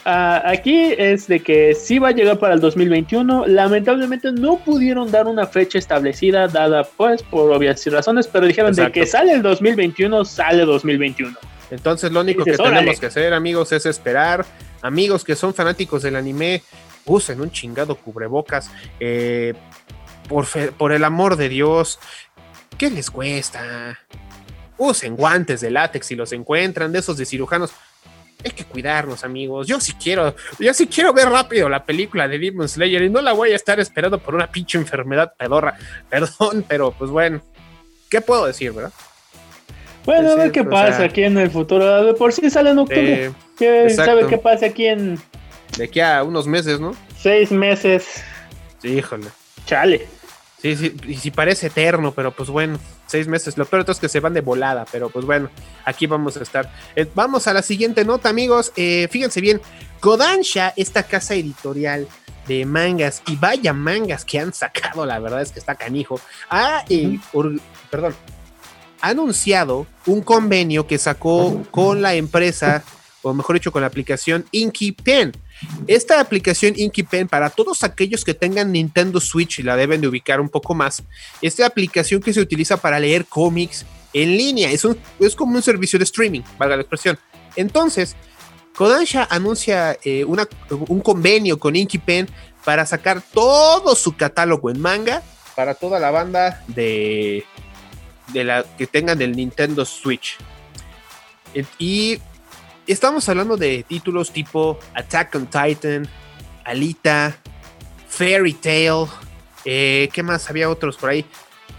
Ah, 0.04 0.42
aquí 0.44 0.94
es 0.98 1.28
de 1.28 1.40
que 1.40 1.74
sí 1.74 1.98
va 2.00 2.08
a 2.08 2.12
llegar 2.12 2.38
para 2.38 2.54
el 2.54 2.60
2021. 2.60 3.46
Lamentablemente 3.46 4.32
no 4.32 4.58
pudieron 4.58 5.10
dar 5.12 5.26
una 5.28 5.46
fecha 5.46 5.78
establecida, 5.78 6.48
dada 6.48 6.82
pues 6.82 7.22
por 7.22 7.52
obvias 7.52 7.86
razones, 7.86 8.26
pero 8.26 8.46
dijeron 8.46 8.70
Exacto. 8.70 8.92
de 8.92 9.00
que 9.00 9.06
sale 9.06 9.32
el 9.32 9.42
2021, 9.42 10.24
sale 10.24 10.64
2021. 10.64 11.36
Entonces 11.70 12.10
lo 12.10 12.20
único 12.20 12.44
Dices, 12.44 12.58
que 12.58 12.62
tenemos 12.64 12.82
"Órale". 12.82 12.98
que 12.98 13.06
hacer, 13.06 13.32
amigos, 13.32 13.70
es 13.72 13.86
esperar. 13.86 14.44
Amigos 14.82 15.24
que 15.24 15.36
son 15.36 15.54
fanáticos 15.54 16.02
del 16.02 16.16
anime, 16.16 16.62
usen 17.06 17.40
un 17.40 17.50
chingado 17.52 17.94
cubrebocas. 17.94 18.70
eh, 18.98 19.54
por, 20.28 20.46
fe- 20.46 20.72
por 20.72 20.92
el 20.92 21.04
amor 21.04 21.36
de 21.36 21.48
Dios, 21.48 21.98
¿qué 22.78 22.90
les 22.90 23.10
cuesta? 23.10 23.98
Usen 24.78 25.14
guantes 25.16 25.60
de 25.60 25.70
látex 25.70 26.06
si 26.06 26.14
los 26.16 26.32
encuentran, 26.32 26.90
de 26.92 26.98
esos 27.00 27.16
de 27.16 27.24
cirujanos. 27.26 27.70
Hay 28.44 28.50
que 28.50 28.64
cuidarnos, 28.64 29.24
amigos. 29.24 29.66
Yo 29.66 29.80
sí 29.80 29.92
quiero, 29.92 30.34
yo 30.58 30.74
sí 30.74 30.86
quiero 30.86 31.12
ver 31.12 31.28
rápido 31.28 31.68
la 31.68 31.84
película 31.84 32.26
de 32.28 32.38
Demon 32.38 32.68
Slayer 32.68 33.02
y 33.02 33.10
no 33.10 33.20
la 33.20 33.32
voy 33.32 33.52
a 33.52 33.56
estar 33.56 33.78
esperando 33.80 34.18
por 34.18 34.34
una 34.34 34.50
pinche 34.50 34.78
enfermedad 34.78 35.32
pedorra. 35.36 35.76
Perdón, 36.10 36.64
pero 36.66 36.92
pues 36.92 37.10
bueno, 37.10 37.40
¿qué 38.10 38.20
puedo 38.20 38.46
decir, 38.46 38.72
verdad? 38.72 38.92
Bueno, 40.04 40.32
a 40.32 40.34
ver 40.34 40.50
qué 40.50 40.64
pasa 40.64 40.96
sea, 40.96 41.06
aquí 41.06 41.22
en 41.22 41.38
el 41.38 41.50
futuro. 41.50 42.04
De 42.04 42.14
por 42.14 42.32
sí 42.32 42.50
sale 42.50 42.70
en 42.70 42.78
octubre. 42.78 43.26
Eh, 43.26 43.32
¿Quién 43.56 43.84
exacto. 43.84 44.04
sabe 44.04 44.26
qué 44.26 44.38
pasa 44.38 44.66
aquí 44.66 44.86
en 44.86 45.20
de 45.76 45.84
aquí 45.84 46.00
a 46.00 46.22
unos 46.22 46.46
meses, 46.46 46.80
¿no? 46.80 46.94
seis 47.16 47.50
meses? 47.50 48.22
Sí, 48.80 48.88
híjole. 48.88 49.28
Chale. 49.64 50.06
Sí, 50.62 50.76
sí, 50.76 50.96
y 51.08 51.16
si 51.16 51.32
parece 51.32 51.66
eterno, 51.66 52.12
pero 52.12 52.30
pues 52.30 52.48
bueno, 52.48 52.78
seis 53.08 53.26
meses. 53.26 53.58
Lo 53.58 53.64
peor 53.64 53.84
es 53.88 53.98
que 53.98 54.08
se 54.08 54.20
van 54.20 54.32
de 54.32 54.42
volada, 54.42 54.86
pero 54.92 55.10
pues 55.10 55.24
bueno, 55.24 55.50
aquí 55.84 56.06
vamos 56.06 56.36
a 56.36 56.42
estar. 56.44 56.72
Eh, 56.94 57.10
vamos 57.16 57.48
a 57.48 57.52
la 57.52 57.62
siguiente 57.62 58.04
nota, 58.04 58.28
amigos. 58.28 58.72
Eh, 58.76 59.08
fíjense 59.10 59.40
bien, 59.40 59.60
Kodansha, 59.98 60.72
esta 60.76 61.02
casa 61.02 61.34
editorial 61.34 62.06
de 62.46 62.64
mangas, 62.64 63.22
y 63.26 63.34
vaya 63.34 63.72
mangas 63.72 64.24
que 64.24 64.38
han 64.38 64.52
sacado, 64.52 65.04
la 65.04 65.18
verdad 65.18 65.42
es 65.42 65.50
que 65.50 65.58
está 65.58 65.74
canijo, 65.74 66.20
ha, 66.48 66.84
eh, 66.88 67.18
perdón, 67.90 68.14
ha 69.00 69.08
anunciado 69.08 69.86
un 70.06 70.22
convenio 70.22 70.86
que 70.86 70.98
sacó 70.98 71.60
con 71.72 72.02
la 72.02 72.14
empresa 72.14 72.84
o 73.22 73.32
mejor 73.32 73.54
dicho, 73.54 73.72
con 73.72 73.80
la 73.82 73.88
aplicación 73.88 74.44
Inky 74.50 74.92
Pen. 74.92 75.32
Esta 75.86 76.20
aplicación 76.20 76.74
Inky 76.76 77.04
Pen, 77.04 77.28
para 77.28 77.50
todos 77.50 77.82
aquellos 77.84 78.24
que 78.24 78.34
tengan 78.34 78.72
Nintendo 78.72 79.20
Switch 79.20 79.60
y 79.60 79.62
la 79.62 79.76
deben 79.76 80.00
de 80.00 80.08
ubicar 80.08 80.40
un 80.40 80.48
poco 80.48 80.74
más, 80.74 81.02
esta 81.40 81.64
aplicación 81.66 82.20
que 82.20 82.32
se 82.32 82.40
utiliza 82.40 82.76
para 82.76 82.98
leer 82.98 83.24
cómics 83.26 83.86
en 84.12 84.36
línea, 84.36 84.70
es, 84.70 84.84
un, 84.84 84.98
es 85.20 85.34
como 85.36 85.54
un 85.56 85.62
servicio 85.62 85.98
de 85.98 86.04
streaming, 86.04 86.42
valga 86.58 86.76
la 86.76 86.82
expresión. 86.82 87.18
Entonces, 87.56 88.16
Kodansha 88.74 89.26
anuncia 89.30 89.96
eh, 90.04 90.24
una- 90.24 90.48
un 90.70 91.00
convenio 91.00 91.58
con 91.58 91.76
Inky 91.76 91.98
Pen 91.98 92.28
para 92.64 92.84
sacar 92.86 93.22
todo 93.22 93.94
su 93.94 94.16
catálogo 94.16 94.70
en 94.70 94.80
manga 94.80 95.22
para 95.54 95.74
toda 95.74 96.00
la 96.00 96.10
banda 96.10 96.64
de, 96.68 97.44
de 98.32 98.44
la 98.44 98.64
que 98.78 98.86
tengan 98.86 99.20
el 99.20 99.36
Nintendo 99.36 99.84
Switch. 99.84 100.38
Y 101.78 102.18
estamos 102.86 103.28
hablando 103.28 103.56
de 103.56 103.84
títulos 103.86 104.32
tipo 104.32 104.78
Attack 104.94 105.34
on 105.34 105.46
Titan, 105.46 106.08
Alita, 106.64 107.36
Fairy 108.08 108.54
Tail, 108.54 109.06
eh, 109.64 110.08
¿qué 110.12 110.22
más? 110.22 110.48
Había 110.50 110.68
otros 110.68 110.96
por 110.96 111.10
ahí. 111.10 111.24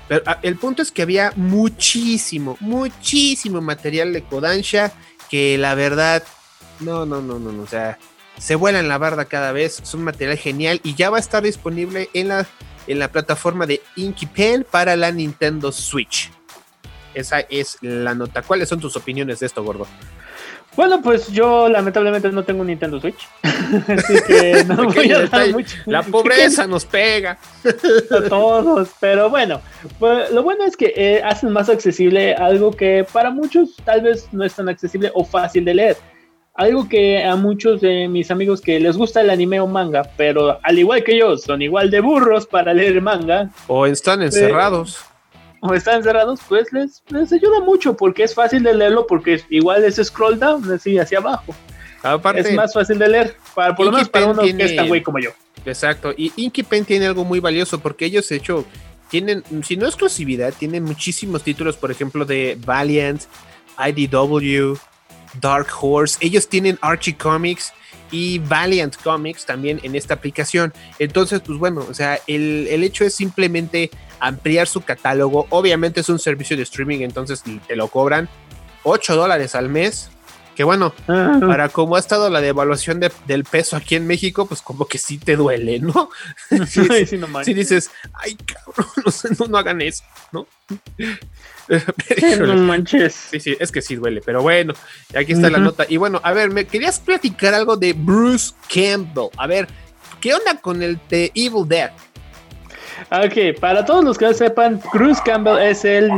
Pero 0.08 0.24
ah, 0.26 0.40
el 0.42 0.58
punto 0.58 0.82
es 0.82 0.92
que 0.92 1.02
había 1.02 1.32
muchísimo, 1.36 2.58
muchísimo 2.60 3.62
material 3.62 4.14
de 4.14 4.24
Kodansha 4.24 4.92
que 5.30 5.58
la 5.58 5.76
verdad, 5.76 6.24
no, 6.80 7.06
no, 7.06 7.22
no, 7.22 7.40
no, 7.40 7.52
no, 7.52 7.64
o 7.64 7.68
sea, 7.68 7.98
se 8.38 8.56
vuela 8.56 8.80
en 8.80 8.88
la 8.88 8.98
barda 8.98 9.26
cada 9.26 9.52
vez, 9.52 9.80
es 9.80 9.94
un 9.94 10.04
material 10.04 10.38
genial 10.38 10.82
y 10.84 10.96
ya 10.96 11.10
va 11.10 11.18
a 11.18 11.20
estar 11.20 11.44
disponible 11.44 12.10
en 12.14 12.28
la, 12.28 12.46
en 12.88 13.00
la 13.00 13.12
plataforma 13.12 13.66
de 13.66 13.82
Inky 13.96 14.26
Pen 14.26 14.66
para 14.70 14.96
la 14.96 15.12
Nintendo 15.12 15.72
Switch. 15.72 16.32
Esa 17.14 17.42
es 17.42 17.78
la 17.82 18.16
nota. 18.16 18.42
¿Cuáles 18.42 18.70
son 18.70 18.80
tus 18.80 18.96
opiniones 18.96 19.40
de 19.40 19.46
esto, 19.46 19.64
gordo? 19.64 19.88
Bueno, 20.76 21.02
pues 21.02 21.28
yo 21.28 21.70
lamentablemente 21.70 22.32
no 22.32 22.44
tengo 22.44 22.62
un 22.62 22.68
Nintendo 22.68 23.00
Switch. 23.00 23.28
Así 23.44 24.16
que 24.26 24.64
no 24.68 24.86
voy 24.90 25.12
a 25.12 25.28
dar 25.28 25.52
mucho. 25.52 25.78
La 25.86 26.02
pobreza 26.02 26.66
nos 26.66 26.86
pega. 26.86 27.38
a 28.12 28.30
todos. 28.30 28.90
Pero 29.00 29.30
bueno, 29.30 29.62
pues, 30.00 30.32
lo 30.32 30.44
bueno 30.44 30.66
es 30.66 30.76
que 30.76 30.94
eh, 30.96 31.22
hacen 31.24 31.52
más 31.52 31.70
accesible 31.70 32.34
algo 32.34 32.72
que 32.72 33.06
para 33.12 33.30
muchos 33.30 33.76
tal 33.84 34.02
vez 34.02 34.28
no 34.32 34.44
es 34.44 34.54
tan 34.54 34.70
accesible 34.70 35.12
o 35.14 35.24
fácil 35.24 35.66
de 35.66 35.76
leer. 35.76 35.98
Algo 36.56 36.88
que 36.88 37.24
a 37.24 37.36
muchos 37.36 37.82
de 37.82 38.08
mis 38.08 38.30
amigos 38.30 38.62
que 38.62 38.80
les 38.80 38.96
gusta 38.96 39.22
el 39.22 39.32
anime 39.32 39.60
o 39.60 39.66
manga, 39.66 40.04
pero 40.18 40.60
al 40.62 40.78
igual 40.78 41.04
que 41.04 41.18
yo, 41.18 41.36
son 41.36 41.64
igual 41.64 41.90
de 41.90 42.00
burros 42.00 42.46
para 42.46 42.76
leer 42.76 43.02
manga 43.02 43.50
O 43.66 43.88
están 43.88 44.22
encerrados. 44.22 45.00
O 45.66 45.74
están 45.74 45.98
encerrados, 45.98 46.40
pues 46.48 46.72
les, 46.74 47.02
les 47.10 47.32
ayuda 47.32 47.62
mucho 47.62 47.96
porque 47.96 48.24
es 48.24 48.34
fácil 48.36 48.64
de 48.64 48.74
leerlo 48.74 49.08
porque 49.08 49.42
igual 49.50 49.84
es 49.86 49.96
scroll 49.96 50.38
down, 50.38 50.70
así 50.72 50.98
hacia 50.98 51.20
abajo. 51.20 51.56
Aparte, 52.02 52.42
es 52.42 52.54
más 52.54 52.74
fácil 52.74 53.00
de 53.00 53.08
leer, 53.08 53.38
para, 53.56 53.74
por 53.76 53.86
lo 53.86 53.94
menos 53.94 54.10
para 54.10 54.26
uno 54.28 54.42
tiene- 54.42 54.58
que 54.60 54.66
es 54.72 54.76
tan 54.76 54.88
güey 54.90 55.02
como 55.02 55.20
yo. 55.20 55.30
Exacto. 55.66 56.14
Y 56.18 56.34
Inky 56.36 56.64
Pen 56.64 56.84
tiene 56.84 57.06
algo 57.08 57.24
muy 57.24 57.40
valioso 57.40 57.80
porque 57.80 58.04
ellos, 58.06 58.28
de 58.28 58.36
hecho, 58.36 58.66
tienen, 59.10 59.42
si 59.64 59.78
no 59.78 59.86
exclusividad, 59.86 60.54
tienen 60.54 60.84
muchísimos 60.84 61.44
títulos, 61.44 61.78
por 61.78 61.92
ejemplo, 61.92 62.26
de 62.26 62.58
Valiant, 62.66 63.22
IDW, 63.78 64.78
Dark 65.40 65.68
Horse. 65.82 66.18
Ellos 66.20 66.48
tienen 66.50 66.78
Archie 66.82 67.16
Comics 67.16 67.74
y 68.12 68.40
Valiant 68.40 68.96
Comics 69.02 69.46
también 69.46 69.80
en 69.84 69.96
esta 69.96 70.14
aplicación. 70.16 70.74
Entonces, 71.00 71.42
pues 71.46 71.58
bueno, 71.58 71.86
o 71.90 71.94
sea, 71.94 72.20
el, 72.28 72.68
el 72.70 72.84
hecho 72.84 73.06
es 73.06 73.14
simplemente 73.16 73.90
ampliar 74.20 74.68
su 74.68 74.82
catálogo. 74.82 75.48
Obviamente 75.50 76.02
es 76.02 76.10
un 76.10 76.20
servicio 76.20 76.56
de 76.58 76.64
streaming, 76.64 77.00
entonces 77.02 77.44
te 77.68 77.76
lo 77.76 77.88
cobran 77.88 78.30
8 78.84 79.16
dólares 79.16 79.56
al 79.56 79.70
mes. 79.70 80.10
Que 80.56 80.64
bueno, 80.64 80.94
Ah, 81.08 81.40
para 81.42 81.70
cómo 81.70 81.96
ha 81.96 82.00
estado 82.00 82.30
la 82.30 82.40
devaluación 82.40 83.00
de- 83.00 83.12
del 83.26 83.44
peso 83.44 83.76
aquí 83.76 83.96
en 83.96 84.06
México, 84.06 84.46
pues 84.46 84.62
como 84.62 84.86
que 84.86 85.00
sí 85.00 85.18
te 85.18 85.36
duele, 85.36 85.80
¿no? 85.80 86.12
Sí, 86.68 86.88
sí, 87.08 87.18
no 87.18 87.28
manches. 87.28 87.46
sí 87.48 87.54
dices, 87.56 87.92
ay, 88.14 88.36
cabrón, 88.36 88.86
no, 89.04 89.12
sé, 89.12 89.30
no, 89.40 89.48
no 89.48 89.58
hagan 89.58 89.82
eso, 89.82 90.04
¿no? 90.32 90.46
Manches. 92.56 93.16
Sí, 93.32 93.40
sí, 93.40 93.58
es 93.60 93.72
que 93.72 93.82
sí 93.82 93.96
duele, 93.96 94.22
pero 94.24 94.42
bueno, 94.42 94.74
aquí 95.18 95.32
está 95.34 95.50
la 95.50 95.58
nota. 95.58 95.86
Y 95.90 95.98
bueno, 95.98 96.20
a 96.24 96.34
ver, 96.34 96.52
me 96.52 96.66
querías 96.66 97.00
platicar 97.00 97.54
algo 97.54 97.76
de 97.78 97.94
Bruce 97.94 98.54
Campbell. 98.72 99.30
A 99.38 99.48
ver, 99.48 99.68
¿qué 100.22 100.34
onda 100.34 100.60
con 100.60 100.84
el 100.84 101.00
de 101.10 101.32
Evil 101.36 101.68
Dead? 101.68 101.92
Ok, 103.12 103.60
para 103.60 103.86
todos 103.86 104.04
los 104.04 104.18
que 104.18 104.26
no 104.26 104.34
sepan, 104.34 104.80
Bruce 104.94 105.22
Campbell 105.26 105.60
es 105.60 105.84
el, 105.86 106.10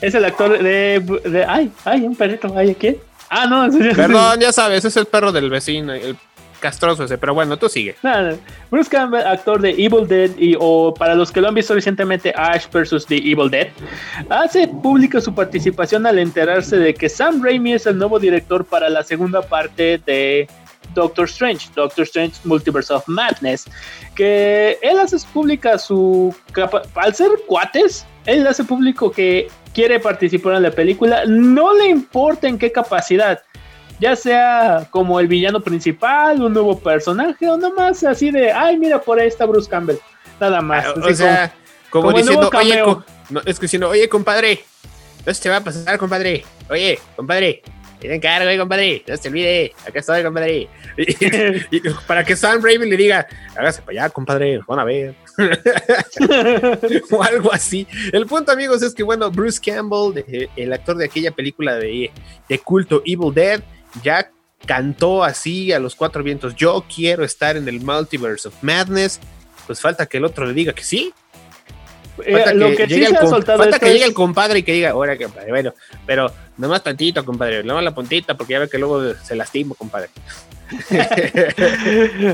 es 0.00 0.14
el 0.14 0.24
actor 0.24 0.62
de, 0.62 1.00
de- 1.24 1.44
Ay, 1.44 1.70
ay, 1.84 2.02
un 2.02 2.16
perrito, 2.16 2.52
ay, 2.56 2.74
¿quién? 2.78 2.96
Ah, 3.28 3.46
no, 3.46 3.70
serio. 3.70 3.92
Perdón, 3.94 4.40
ya 4.40 4.52
sabes, 4.52 4.84
es 4.84 4.96
el 4.96 5.06
perro 5.06 5.30
del 5.32 5.48
vecino, 5.50 5.92
el 5.92 6.16
castroso 6.58 7.04
ese, 7.04 7.16
pero 7.16 7.32
bueno, 7.32 7.56
tú 7.56 7.68
sigue. 7.70 7.94
Nada, 8.02 8.36
Bruce 8.70 8.90
Campbell, 8.90 9.26
actor 9.26 9.60
de 9.62 9.70
Evil 9.70 10.06
Dead, 10.06 10.30
y, 10.36 10.56
o 10.58 10.92
para 10.92 11.14
los 11.14 11.32
que 11.32 11.40
lo 11.40 11.48
han 11.48 11.54
visto 11.54 11.72
recientemente, 11.74 12.34
Ash 12.36 12.66
vs. 12.70 13.06
The 13.06 13.16
Evil 13.16 13.48
Dead, 13.50 13.68
hace 14.28 14.68
pública 14.68 15.20
su 15.20 15.34
participación 15.34 16.06
al 16.06 16.18
enterarse 16.18 16.76
de 16.76 16.92
que 16.92 17.08
Sam 17.08 17.42
Raimi 17.42 17.72
es 17.74 17.86
el 17.86 17.96
nuevo 17.96 18.18
director 18.18 18.64
para 18.66 18.90
la 18.90 19.02
segunda 19.04 19.40
parte 19.42 20.00
de 20.04 20.48
Doctor 20.94 21.26
Strange, 21.26 21.68
Doctor 21.74 22.04
Strange 22.04 22.34
Multiverse 22.44 22.92
of 22.92 23.06
Madness, 23.06 23.66
que 24.14 24.78
él 24.82 24.98
hace 24.98 25.16
pública 25.32 25.78
su 25.78 26.34
capa- 26.52 26.82
al 26.94 27.14
ser 27.14 27.30
cuates, 27.46 28.04
él 28.26 28.46
hace 28.46 28.64
público 28.64 29.10
que 29.10 29.48
quiere 29.72 30.00
participar 30.00 30.54
en 30.54 30.64
la 30.64 30.70
película, 30.70 31.24
no 31.26 31.74
le 31.74 31.88
importa 31.88 32.48
en 32.48 32.58
qué 32.58 32.72
capacidad, 32.72 33.40
ya 34.00 34.16
sea 34.16 34.88
como 34.90 35.20
el 35.20 35.28
villano 35.28 35.60
principal, 35.60 36.42
un 36.42 36.52
nuevo 36.52 36.78
personaje, 36.78 37.48
o 37.48 37.56
nomás 37.56 38.02
así 38.04 38.30
de, 38.30 38.50
ay, 38.50 38.78
mira, 38.78 39.00
por 39.00 39.20
ahí 39.20 39.28
está 39.28 39.46
Bruce 39.46 39.68
Campbell, 39.70 39.96
nada 40.40 40.60
más. 40.60 40.86
Ah, 40.86 40.94
o 40.96 41.14
sea, 41.14 41.54
como, 41.90 42.10
diciendo, 42.12 42.50
oye, 42.58 42.82
no, 43.30 43.40
es 43.46 43.58
que 43.58 43.62
diciendo, 43.66 43.88
oye, 43.90 44.08
compadre, 44.08 44.64
se 45.26 45.34
te 45.42 45.48
va 45.48 45.56
a 45.56 45.60
pasar, 45.60 45.98
compadre. 45.98 46.44
Oye, 46.68 46.98
compadre, 47.14 47.62
te 48.00 48.14
encargo, 48.14 48.58
compadre, 48.58 49.04
no 49.06 49.16
se 49.16 49.28
olvide, 49.28 49.72
acá 49.86 49.98
estoy, 49.98 50.22
compadre. 50.22 50.68
Para 52.06 52.24
que 52.24 52.36
Sam 52.36 52.62
Raven 52.62 52.88
le 52.88 52.96
diga, 52.96 53.26
hágase 53.56 53.82
para 53.82 54.02
allá, 54.02 54.10
compadre, 54.10 54.60
van 54.66 54.78
a 54.78 54.84
ver. 54.84 55.14
o 57.10 57.22
algo 57.22 57.52
así. 57.52 57.86
El 58.12 58.26
punto, 58.26 58.52
amigos, 58.52 58.82
es 58.82 58.94
que, 58.94 59.02
bueno, 59.02 59.30
Bruce 59.30 59.60
Campbell, 59.60 60.24
el 60.56 60.72
actor 60.72 60.96
de 60.96 61.04
aquella 61.04 61.30
película 61.30 61.76
de, 61.76 62.10
de 62.48 62.58
culto 62.58 63.02
Evil 63.04 63.32
Dead, 63.34 63.62
ya 64.02 64.30
cantó 64.66 65.24
así 65.24 65.72
a 65.72 65.78
los 65.78 65.94
cuatro 65.94 66.22
vientos, 66.22 66.54
yo 66.54 66.84
quiero 66.94 67.24
estar 67.24 67.56
en 67.56 67.68
el 67.68 67.80
Multiverse 67.80 68.48
of 68.48 68.54
Madness. 68.62 69.20
Pues 69.66 69.80
falta 69.80 70.06
que 70.06 70.16
el 70.16 70.24
otro 70.24 70.46
le 70.46 70.52
diga 70.52 70.72
que 70.72 70.82
sí. 70.82 71.12
Eh, 72.24 72.32
Falta 72.32 72.54
lo 72.54 72.66
que, 72.68 72.76
que 72.76 72.88
sí 72.88 73.04
se 73.06 73.16
ha 73.16 73.26
soltado 73.26 73.58
falta 73.58 73.78
que 73.78 73.86
llegue 73.86 74.00
es- 74.02 74.08
el 74.08 74.14
compadre 74.14 74.58
y 74.60 74.62
que 74.62 74.72
diga, 74.72 74.90
ahora 74.90 75.16
compadre, 75.16 75.50
bueno, 75.50 75.74
pero 76.06 76.30
nomás 76.56 76.82
tantito, 76.82 77.24
compadre, 77.24 77.62
nomás 77.64 77.82
la 77.84 77.94
puntita, 77.94 78.36
porque 78.36 78.52
ya 78.54 78.58
ve 78.60 78.68
que 78.68 78.78
luego 78.78 79.14
se 79.22 79.34
lastima, 79.36 79.74
compadre. 79.76 80.08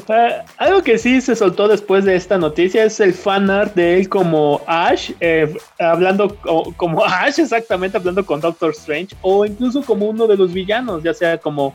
Ah, 0.09 0.45
algo 0.59 0.83
que 0.83 0.99
sí 0.99 1.21
se 1.21 1.35
soltó 1.37 1.69
después 1.69 2.05
de 2.05 2.17
esta 2.17 2.39
noticia 2.39 2.85
es 2.85 3.01
el 3.01 3.13
fan 3.15 3.51
art 3.51 3.75
de 3.75 3.99
él 3.99 4.09
como 4.09 4.61
Ash, 4.67 5.11
eh, 5.21 5.55
hablando 5.79 6.37
co- 6.37 6.73
como 6.77 7.05
Ash, 7.07 7.39
exactamente, 7.39 7.97
hablando 7.97 8.25
con 8.25 8.41
Doctor 8.41 8.71
Strange, 8.73 9.15
o 9.23 9.45
incluso 9.47 9.83
como 9.83 10.07
uno 10.07 10.27
de 10.27 10.37
los 10.37 10.53
villanos, 10.53 11.03
ya 11.03 11.15
sea 11.15 11.39
como 11.39 11.75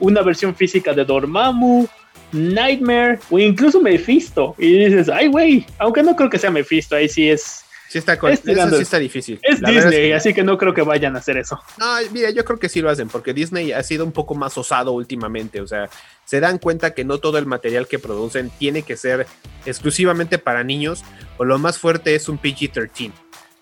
una 0.00 0.22
versión 0.22 0.54
física 0.54 0.92
de 0.92 1.04
Dormammu, 1.04 1.86
Nightmare, 2.32 3.18
o 3.30 3.38
incluso 3.38 3.80
Mephisto. 3.80 4.54
Y 4.58 4.84
dices, 4.86 5.08
ay, 5.08 5.28
güey, 5.28 5.66
aunque 5.78 6.02
no 6.02 6.14
creo 6.16 6.30
que 6.30 6.38
sea 6.38 6.50
Mephisto, 6.50 6.96
ahí 6.96 7.08
sí 7.08 7.28
es. 7.28 7.64
Sí 7.88 7.98
está, 7.98 8.16
con- 8.16 8.30
Es 8.30 8.46
eso 8.46 8.76
sí 8.76 8.82
está 8.82 9.00
difícil. 9.00 9.40
Es 9.42 9.60
La 9.60 9.68
Disney, 9.70 10.10
que- 10.10 10.14
así 10.14 10.32
que 10.32 10.44
no 10.44 10.56
creo 10.56 10.72
que 10.72 10.82
vayan 10.82 11.16
a 11.16 11.18
hacer 11.18 11.36
eso. 11.36 11.60
No, 11.76 11.86
mira, 12.12 12.30
yo 12.30 12.44
creo 12.44 12.56
que 12.56 12.68
sí 12.68 12.80
lo 12.80 12.88
hacen, 12.88 13.08
porque 13.08 13.34
Disney 13.34 13.72
ha 13.72 13.82
sido 13.82 14.04
un 14.04 14.12
poco 14.12 14.36
más 14.36 14.56
osado 14.56 14.92
últimamente. 14.92 15.60
O 15.60 15.66
sea, 15.66 15.90
se 16.24 16.38
dan 16.38 16.58
cuenta 16.58 16.94
que 16.94 17.04
no 17.04 17.18
todo 17.18 17.36
el 17.38 17.46
material 17.46 17.88
que 17.88 17.98
producen 17.98 18.48
tiene 18.60 18.82
que 18.82 18.96
ser 18.96 19.26
exclusivamente 19.66 20.38
para 20.38 20.62
niños, 20.62 21.02
o 21.36 21.44
lo 21.44 21.58
más 21.58 21.78
fuerte 21.78 22.14
es 22.14 22.28
un 22.28 22.38
PG-13. 22.38 23.10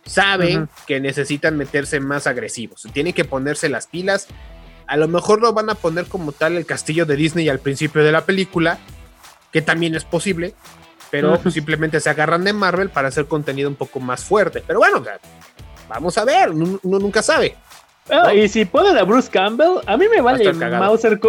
Saben 0.05 0.69
que 0.87 1.01
necesitan 1.01 1.57
meterse 1.57 1.99
más 2.01 2.27
agresivos, 2.27 2.87
tienen 2.93 3.13
que 3.15 3.25
ponerse 3.25 3.69
las 3.69 3.87
pilas. 3.87 4.27
A 4.89 4.97
lo 4.97 5.07
mejor 5.07 5.41
lo 5.41 5.53
van 5.53 5.71
a 5.71 5.75
poner 5.75 6.07
como 6.07 6.33
tal 6.33 6.57
el 6.57 6.67
castillo 6.67 7.07
de 7.07 7.15
Disney 7.15 7.49
al 7.49 7.61
principio 7.61 8.03
de 8.03 8.11
la 8.11 8.25
película, 8.25 8.79
que 9.53 9.63
también 9.63 9.95
es 9.95 10.05
posible, 10.05 10.55
pero 11.11 11.39
simplemente 11.51 12.01
se 12.01 12.11
agarran 12.11 12.45
de 12.45 12.53
Marvel 12.53 12.91
para 12.91 13.09
hacer 13.09 13.27
contenido 13.27 13.69
un 13.69 13.77
poco 13.77 14.01
más 14.01 14.25
fuerte. 14.25 14.63
Pero 14.67 14.81
bueno, 14.81 14.99
o 14.99 15.05
sea, 15.05 15.19
vamos 15.89 16.19
a 16.19 16.25
ver, 16.25 16.51
uno 16.51 16.81
nunca 16.83 17.23
sabe. 17.23 17.57
¿No? 18.11 18.33
Y 18.33 18.49
si 18.49 18.65
ponen 18.65 18.97
a 18.97 19.03
Bruce 19.03 19.29
Campbell, 19.31 19.81
a 19.87 19.97
mí 19.97 20.07
me 20.09 20.21
vale. 20.21 20.53
Mauser 20.53 21.21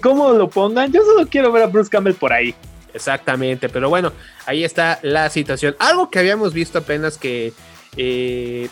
cómo 0.00 0.32
lo 0.32 0.48
pongan. 0.48 0.92
Yo 0.92 1.04
solo 1.04 1.26
quiero 1.28 1.50
ver 1.50 1.64
a 1.64 1.66
Bruce 1.66 1.90
Campbell 1.90 2.14
por 2.14 2.32
ahí. 2.32 2.54
Exactamente, 2.94 3.68
pero 3.68 3.88
bueno, 3.88 4.12
ahí 4.46 4.64
está 4.64 4.98
la 5.02 5.28
situación. 5.30 5.76
Algo 5.78 6.10
que 6.10 6.18
habíamos 6.18 6.52
visto 6.52 6.78
apenas 6.78 7.18
que 7.18 7.52
eh, 7.96 8.68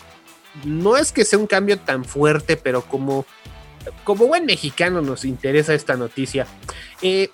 no 0.65 0.97
es 0.97 1.11
que 1.11 1.25
sea 1.25 1.39
un 1.39 1.47
cambio 1.47 1.79
tan 1.79 2.05
fuerte, 2.05 2.57
pero 2.57 2.81
como 2.81 3.25
como 4.03 4.27
buen 4.27 4.45
mexicano 4.45 5.01
nos 5.01 5.25
interesa 5.25 5.73
esta 5.73 5.95
noticia. 5.95 6.47
Eh, 7.01 7.29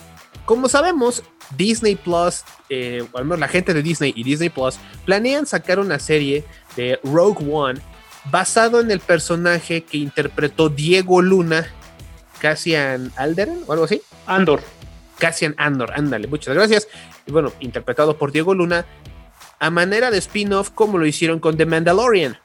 como 0.45 0.69
sabemos, 0.69 1.23
Disney 1.57 1.95
Plus, 1.95 2.43
eh, 2.69 3.03
o 3.11 3.17
al 3.17 3.25
menos 3.25 3.39
la 3.39 3.47
gente 3.47 3.73
de 3.73 3.81
Disney 3.81 4.13
y 4.15 4.23
Disney 4.23 4.49
Plus, 4.49 4.77
planean 5.05 5.45
sacar 5.45 5.79
una 5.79 5.99
serie 5.99 6.43
de 6.75 6.99
Rogue 7.03 7.45
One 7.51 7.81
basado 8.31 8.79
en 8.79 8.91
el 8.91 8.99
personaje 8.99 9.83
que 9.83 9.97
interpretó 9.97 10.69
Diego 10.69 11.21
Luna, 11.21 11.67
Cassian 12.39 13.11
Alderen 13.15 13.61
o 13.67 13.73
algo 13.73 13.85
así. 13.85 14.01
Andor. 14.25 14.61
Cassian 15.17 15.55
Andor, 15.57 15.93
ándale, 15.95 16.27
muchas 16.27 16.53
gracias. 16.53 16.87
Y 17.25 17.31
bueno, 17.31 17.53
interpretado 17.59 18.17
por 18.17 18.31
Diego 18.31 18.53
Luna, 18.53 18.85
a 19.59 19.69
manera 19.69 20.11
de 20.11 20.17
spin-off 20.17 20.71
como 20.71 20.97
lo 20.97 21.05
hicieron 21.05 21.39
con 21.39 21.57
The 21.57 21.65
Mandalorian. 21.65 22.37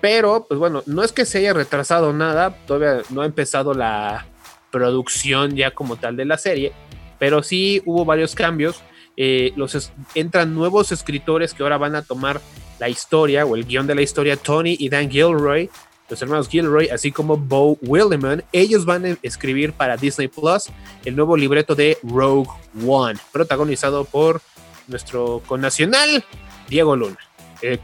Pero, 0.00 0.46
pues 0.48 0.58
bueno, 0.58 0.82
no 0.86 1.02
es 1.02 1.12
que 1.12 1.24
se 1.24 1.38
haya 1.38 1.52
retrasado 1.52 2.12
nada, 2.12 2.56
todavía 2.66 3.02
no 3.10 3.22
ha 3.22 3.26
empezado 3.26 3.72
la 3.72 4.26
producción 4.70 5.56
ya 5.56 5.72
como 5.72 5.96
tal 5.96 6.16
de 6.16 6.24
la 6.24 6.38
serie, 6.38 6.72
pero 7.18 7.42
sí 7.42 7.82
hubo 7.86 8.04
varios 8.04 8.34
cambios. 8.34 8.82
Eh, 9.16 9.52
los 9.56 9.92
entran 10.14 10.54
nuevos 10.54 10.92
escritores 10.92 11.52
que 11.52 11.62
ahora 11.62 11.76
van 11.76 11.94
a 11.94 12.02
tomar 12.02 12.40
la 12.78 12.88
historia 12.88 13.44
o 13.44 13.54
el 13.54 13.66
guion 13.66 13.86
de 13.86 13.94
la 13.94 14.02
historia, 14.02 14.36
Tony 14.36 14.76
y 14.78 14.88
Dan 14.88 15.10
Gilroy, 15.10 15.68
los 16.08 16.22
hermanos 16.22 16.48
Gilroy, 16.48 16.88
así 16.88 17.12
como 17.12 17.36
Bo 17.36 17.76
Williman. 17.82 18.42
Ellos 18.52 18.84
van 18.84 19.04
a 19.04 19.16
escribir 19.22 19.72
para 19.72 19.96
Disney 19.96 20.28
Plus 20.28 20.70
el 21.04 21.14
nuevo 21.14 21.36
libreto 21.36 21.74
de 21.74 21.98
Rogue 22.02 22.50
One, 22.86 23.18
protagonizado 23.30 24.04
por 24.04 24.40
nuestro 24.88 25.42
connacional 25.46 26.24
Diego 26.68 26.96
Luna. 26.96 27.18
Eh. 27.62 27.78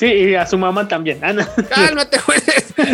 Sí, 0.00 0.06
y 0.06 0.34
a 0.34 0.46
su 0.46 0.56
mamá 0.56 0.88
también. 0.88 1.18
Ah, 1.20 1.34
no. 1.34 1.44
¡Cálmate, 1.68 2.18
jueces! 2.18 2.72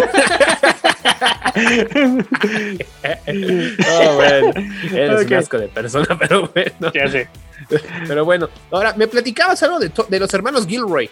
Oh, 3.88 4.14
bueno, 4.16 4.53
eres 4.92 5.23
Ok. 5.23 5.27
un 5.31 5.35
asco 5.35 5.59
de 5.59 5.69
persona, 5.69 6.19
pero 6.19 6.51
bueno. 6.53 6.92
Ya 6.92 7.09
sé. 7.09 7.29
Pero 8.07 8.25
bueno, 8.25 8.49
ahora 8.71 8.92
me 8.97 9.07
platicabas 9.07 9.62
algo 9.62 9.79
de 9.79 10.19
los 10.21 10.35
hermanos 10.35 10.66
Gilroy. 10.66 11.09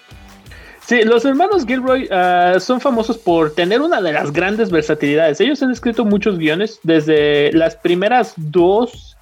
Sí, 0.86 1.02
los 1.04 1.24
hermanos 1.24 1.64
Gilroy 1.64 2.08
ah, 2.10 2.56
son 2.58 2.80
famosos 2.80 3.16
por 3.16 3.54
tener 3.54 3.80
una 3.80 4.02
de 4.02 4.12
las 4.12 4.32
grandes 4.32 4.70
versatilidades. 4.70 5.40
Ellos 5.40 5.62
han 5.62 5.70
escrito 5.70 6.04
muchos 6.04 6.38
guiones, 6.38 6.80
desde 6.82 7.52
las 7.52 7.76
primeras 7.76 8.34
dos 8.36 9.16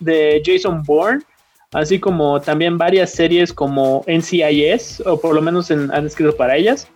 de 0.00 0.42
Jason 0.44 0.82
Bourne, 0.82 1.22
así 1.72 1.98
como 1.98 2.40
también 2.40 2.78
varias 2.78 3.10
series 3.10 3.52
como 3.52 4.04
NCIS, 4.06 5.02
o 5.06 5.20
por 5.20 5.34
lo 5.34 5.42
menos 5.42 5.70
en- 5.70 5.92
han 5.92 6.06
escrito 6.06 6.36
para 6.36 6.56
ellas. 6.56 6.88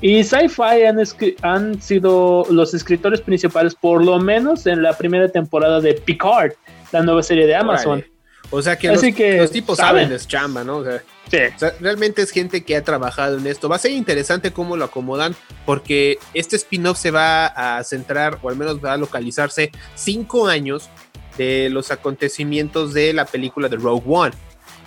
Y 0.00 0.22
Sci-Fi 0.24 0.84
han, 0.86 0.98
han 1.42 1.80
sido 1.80 2.46
los 2.50 2.74
escritores 2.74 3.20
principales, 3.22 3.74
por 3.74 4.04
lo 4.04 4.18
menos 4.18 4.66
en 4.66 4.82
la 4.82 4.92
primera 4.96 5.28
temporada 5.28 5.80
de 5.80 5.94
Picard, 5.94 6.52
la 6.92 7.02
nueva 7.02 7.22
serie 7.22 7.46
de 7.46 7.54
Amazon. 7.56 7.98
Órale. 8.00 8.12
O 8.50 8.62
sea 8.62 8.76
que, 8.78 8.88
Así 8.90 9.06
los, 9.08 9.16
que 9.16 9.36
los 9.38 9.50
tipos 9.50 9.78
saben. 9.78 10.02
saben 10.04 10.08
de 10.10 10.18
su 10.20 10.28
chamba, 10.28 10.62
¿no? 10.62 10.76
O 10.76 10.84
sea, 10.84 11.02
Sí. 11.28 11.38
o 11.56 11.58
sea, 11.58 11.72
realmente 11.80 12.22
es 12.22 12.30
gente 12.30 12.62
que 12.62 12.76
ha 12.76 12.84
trabajado 12.84 13.38
en 13.38 13.46
esto. 13.48 13.68
Va 13.68 13.74
a 13.74 13.78
ser 13.80 13.90
interesante 13.90 14.52
cómo 14.52 14.76
lo 14.76 14.84
acomodan, 14.84 15.34
porque 15.64 16.18
este 16.32 16.54
spin-off 16.54 16.96
se 16.98 17.10
va 17.10 17.46
a 17.46 17.82
centrar, 17.82 18.38
o 18.42 18.48
al 18.48 18.54
menos 18.56 18.84
va 18.84 18.92
a 18.92 18.96
localizarse, 18.98 19.72
cinco 19.96 20.46
años 20.46 20.88
de 21.36 21.68
los 21.70 21.90
acontecimientos 21.90 22.94
de 22.94 23.12
la 23.12 23.24
película 23.24 23.68
de 23.68 23.76
Rogue 23.76 24.04
One. 24.06 24.34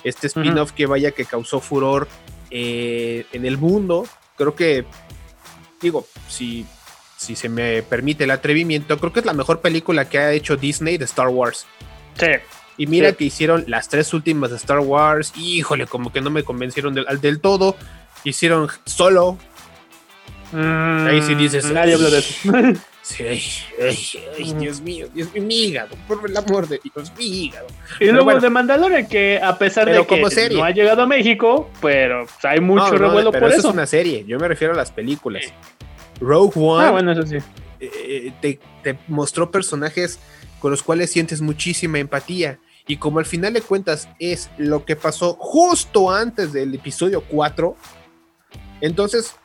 Este 0.04 0.28
spin-off 0.28 0.72
que 0.72 0.86
vaya 0.86 1.12
que 1.12 1.26
causó 1.26 1.60
furor 1.60 2.08
eh, 2.52 3.26
en 3.34 3.46
el 3.46 3.58
mundo. 3.58 4.08
Creo 4.38 4.56
que, 4.56 4.86
digo, 5.82 6.08
si, 6.28 6.66
si 7.18 7.36
se 7.36 7.50
me 7.50 7.82
permite 7.84 8.24
el 8.24 8.32
atrevimiento, 8.32 8.98
creo 8.98 9.12
que 9.12 9.20
es 9.20 9.26
la 9.26 9.34
mejor 9.34 9.60
película 9.60 10.08
que 10.08 10.18
ha 10.20 10.32
hecho 10.32 10.56
Disney 10.56 10.98
de 10.98 11.06
Star 11.06 11.28
Wars. 11.28 11.66
Sí. 12.18 12.28
Y 12.78 12.88
mira 12.88 13.10
Sí. 13.10 13.16
que 13.18 13.24
hicieron 13.26 13.66
las 13.68 13.90
tres 13.90 14.14
últimas 14.14 14.52
de 14.52 14.56
Star 14.56 14.80
Wars. 14.80 15.34
Híjole, 15.36 15.86
como 15.86 16.14
que 16.14 16.22
no 16.22 16.30
me 16.30 16.44
convencieron 16.44 16.94
del, 16.94 17.06
del 17.20 17.42
todo. 17.42 17.76
Hicieron 18.24 18.70
solo. 18.86 19.38
Ahí 20.54 21.22
sí 21.22 21.36
dices, 21.36 21.66
Nadie 21.72 21.94
habla 21.96 22.10
de 22.10 22.20
eso. 22.20 22.50
Sí, 23.10 23.24
ay, 23.24 23.42
ay, 23.82 23.98
ay, 24.38 24.54
Dios 24.54 24.82
mío, 24.82 25.08
Dios 25.12 25.34
mío, 25.34 25.42
mi 25.44 25.56
hígado, 25.64 25.96
por 26.08 26.30
el 26.30 26.38
amor 26.38 26.68
de 26.68 26.80
Dios, 26.84 27.12
mi 27.18 27.26
hígado. 27.26 27.66
Y 27.96 28.00
Pero 28.00 28.12
luego 28.14 28.26
bueno. 28.26 28.40
de 28.40 28.50
Mandalorian, 28.52 29.08
que 29.08 29.40
a 29.42 29.58
pesar 29.58 29.90
de 29.90 30.06
que 30.06 30.22
no 30.56 30.64
ha 30.64 30.70
llegado 30.70 31.02
a 31.02 31.08
México, 31.08 31.72
pero 31.82 32.26
pues, 32.26 32.46
hay 32.46 32.60
mucho 32.60 32.84
No, 32.86 32.92
no, 32.92 32.98
revuelo 32.98 33.32
pero 33.32 33.42
por 33.46 33.50
eso 33.50 33.60
eso. 33.62 33.70
es 33.70 33.74
una 33.74 33.88
serie. 33.88 34.26
Yo 34.28 34.38
me 34.38 34.48
refiero 34.48 34.76
a 34.76 34.78
las 34.78 34.92
películas. 34.92 35.44
Rogue 36.22 36.52
One 36.56 36.86
Ah, 36.86 36.92
bueno, 36.92 37.12
eso 37.14 37.26
sí. 37.26 37.38
eh, 37.80 38.32
te, 38.42 38.60
te 38.84 39.00
mostró 39.08 39.50
personajes 39.50 40.20
con 40.60 40.70
los 40.70 40.84
cuales 40.84 41.10
sientes 41.12 41.42
muchísima 41.42 41.98
empatía. 41.98 42.60
Y 42.86 42.98
como 42.98 43.18
al 43.18 43.26
final 43.26 43.54
de 43.54 43.62
cuentas 43.62 44.08
es 44.20 44.52
lo 44.58 44.86
que 44.86 44.96
pasó 44.96 45.34
justo 45.40 46.12
antes 46.12 46.54
del 46.54 46.76
episodio 46.76 47.22
4, 47.28 47.76
entonces 48.82 49.36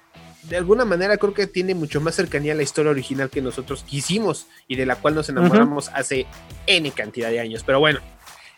de 0.49 0.57
alguna 0.57 0.85
manera 0.85 1.17
creo 1.17 1.35
que 1.35 1.47
tiene 1.47 1.75
mucho 1.75 2.01
más 2.01 2.15
cercanía 2.15 2.53
a 2.53 2.57
la 2.57 2.63
historia 2.63 2.91
original 2.91 3.31
que 3.31 3.41
nosotros 3.41 3.85
quisimos 3.85 4.47
y 4.69 4.77
de 4.77 4.87
la 4.87 4.97
cual 4.97 5.15
nos 5.15 5.29
enamoramos 5.29 5.89
hace 5.95 6.27
N 6.67 6.91
cantidad 6.93 7.31
de 7.31 7.41
años. 7.41 7.63
Pero 7.65 7.81
bueno, 7.81 8.01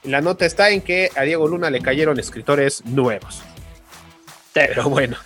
la 0.03 0.20
nota 0.20 0.46
está 0.46 0.70
en 0.70 0.81
que 0.81 1.11
a 1.16 1.22
Diego 1.22 1.49
Luna 1.49 1.70
le 1.70 1.81
cayeron 1.81 2.18
escritores 2.18 2.85
nuevos. 2.85 3.42
Pero 4.53 4.88
bueno, 4.88 5.16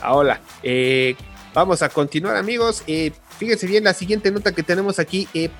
ahora 0.00 0.40
eh, 0.62 1.14
vamos 1.52 1.82
a 1.82 1.88
continuar, 1.88 2.36
amigos. 2.36 2.82
Eh, 2.86 3.12
fíjense 3.38 3.66
bien 3.66 3.84
la 3.84 3.94
siguiente 3.94 4.30
nota 4.30 4.52
que 4.52 4.62
tenemos 4.62 4.98
aquí. 4.98 5.28
eh, 5.34 5.50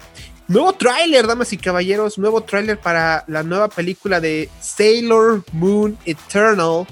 nuevo 0.48 0.72
tráiler, 0.72 1.26
damas 1.26 1.52
y 1.52 1.58
caballeros. 1.58 2.18
Nuevo 2.18 2.42
tráiler 2.42 2.78
para 2.78 3.24
la 3.26 3.42
nueva 3.42 3.68
película 3.68 4.20
de 4.20 4.48
Sailor 4.60 5.44
Moon 5.52 5.98
Eternal. 6.04 6.86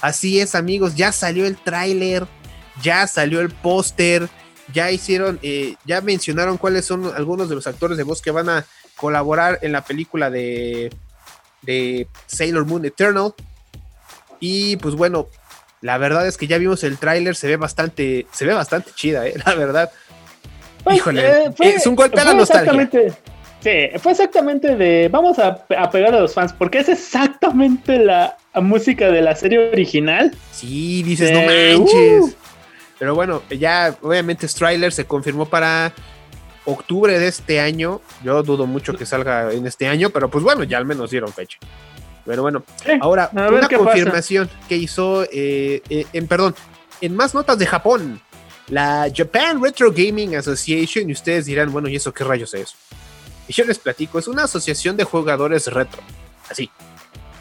Así 0.00 0.40
es, 0.40 0.54
amigos, 0.54 0.94
ya 0.94 1.12
salió 1.12 1.46
el 1.46 1.56
tráiler, 1.56 2.26
ya 2.82 3.06
salió 3.06 3.40
el 3.40 3.50
póster, 3.50 4.28
ya 4.72 4.90
hicieron, 4.90 5.38
eh, 5.42 5.74
ya 5.84 6.00
mencionaron 6.00 6.56
cuáles 6.58 6.84
son 6.84 7.12
algunos 7.16 7.48
de 7.48 7.54
los 7.56 7.66
actores 7.66 7.96
de 7.98 8.04
voz 8.04 8.22
que 8.22 8.30
van 8.30 8.48
a 8.48 8.64
colaborar 8.96 9.58
en 9.62 9.72
la 9.72 9.82
película 9.84 10.30
de, 10.30 10.90
de 11.62 12.06
Sailor 12.26 12.64
Moon 12.66 12.84
Eternal. 12.84 13.34
Y 14.40 14.76
pues 14.76 14.94
bueno, 14.94 15.26
la 15.80 15.98
verdad 15.98 16.26
es 16.28 16.36
que 16.36 16.46
ya 16.46 16.58
vimos 16.58 16.84
el 16.84 16.98
tráiler, 16.98 17.34
se 17.34 17.48
ve 17.48 17.56
bastante, 17.56 18.26
se 18.32 18.44
ve 18.46 18.54
bastante 18.54 18.90
chida, 18.94 19.26
eh, 19.26 19.34
la 19.46 19.54
verdad. 19.54 19.90
Pues, 20.84 20.96
Híjole, 20.98 21.26
eh, 21.46 21.52
fue- 21.56 21.74
es 21.74 21.86
un 21.86 21.96
golpe 21.96 22.20
a 22.20 22.24
la 22.24 22.34
nostalgia. 22.34 22.72
exactamente- 22.82 23.18
Sí, 23.68 23.98
fue 23.98 24.12
exactamente 24.12 24.76
de 24.76 25.08
vamos 25.08 25.38
a, 25.38 25.64
a 25.76 25.90
pegar 25.90 26.14
a 26.14 26.20
los 26.20 26.34
fans, 26.34 26.52
porque 26.52 26.78
es 26.78 26.88
exactamente 26.88 27.98
la 27.98 28.36
música 28.54 29.10
de 29.10 29.20
la 29.22 29.34
serie 29.36 29.70
original. 29.70 30.34
Sí, 30.52 31.02
dices, 31.02 31.30
no 31.32 31.40
manches. 31.42 32.22
uh. 32.22 32.34
Pero 32.98 33.14
bueno, 33.14 33.42
ya 33.50 33.94
obviamente 34.02 34.46
tráiler 34.48 34.92
se 34.92 35.04
confirmó 35.04 35.46
para 35.46 35.92
octubre 36.64 37.18
de 37.18 37.28
este 37.28 37.60
año. 37.60 38.00
Yo 38.24 38.42
dudo 38.42 38.66
mucho 38.66 38.94
que 38.94 39.06
salga 39.06 39.52
en 39.52 39.66
este 39.66 39.86
año, 39.86 40.10
pero 40.10 40.28
pues 40.28 40.42
bueno, 40.42 40.64
ya 40.64 40.78
al 40.78 40.86
menos 40.86 41.10
dieron 41.10 41.32
fecha. 41.32 41.58
Pero 42.24 42.42
bueno, 42.42 42.64
ahora 43.00 43.30
una 43.32 43.68
pasa. 43.68 43.76
confirmación 43.76 44.50
que 44.68 44.76
hizo, 44.76 45.24
eh, 45.24 45.82
eh, 45.88 46.06
en 46.12 46.26
perdón, 46.26 46.54
en 47.00 47.14
más 47.14 47.34
notas 47.34 47.58
de 47.58 47.66
Japón, 47.66 48.20
la 48.68 49.10
Japan 49.14 49.62
Retro 49.62 49.92
Gaming 49.92 50.36
Association, 50.36 51.08
y 51.08 51.12
ustedes 51.12 51.46
dirán, 51.46 51.72
bueno, 51.72 51.88
¿y 51.88 51.96
eso 51.96 52.12
qué 52.12 52.24
rayos 52.24 52.52
es? 52.52 52.74
Y 53.48 53.52
yo 53.54 53.64
les 53.64 53.78
platico, 53.78 54.18
es 54.18 54.28
una 54.28 54.44
asociación 54.44 54.96
de 54.96 55.04
jugadores 55.04 55.66
retro, 55.66 56.02
así. 56.50 56.70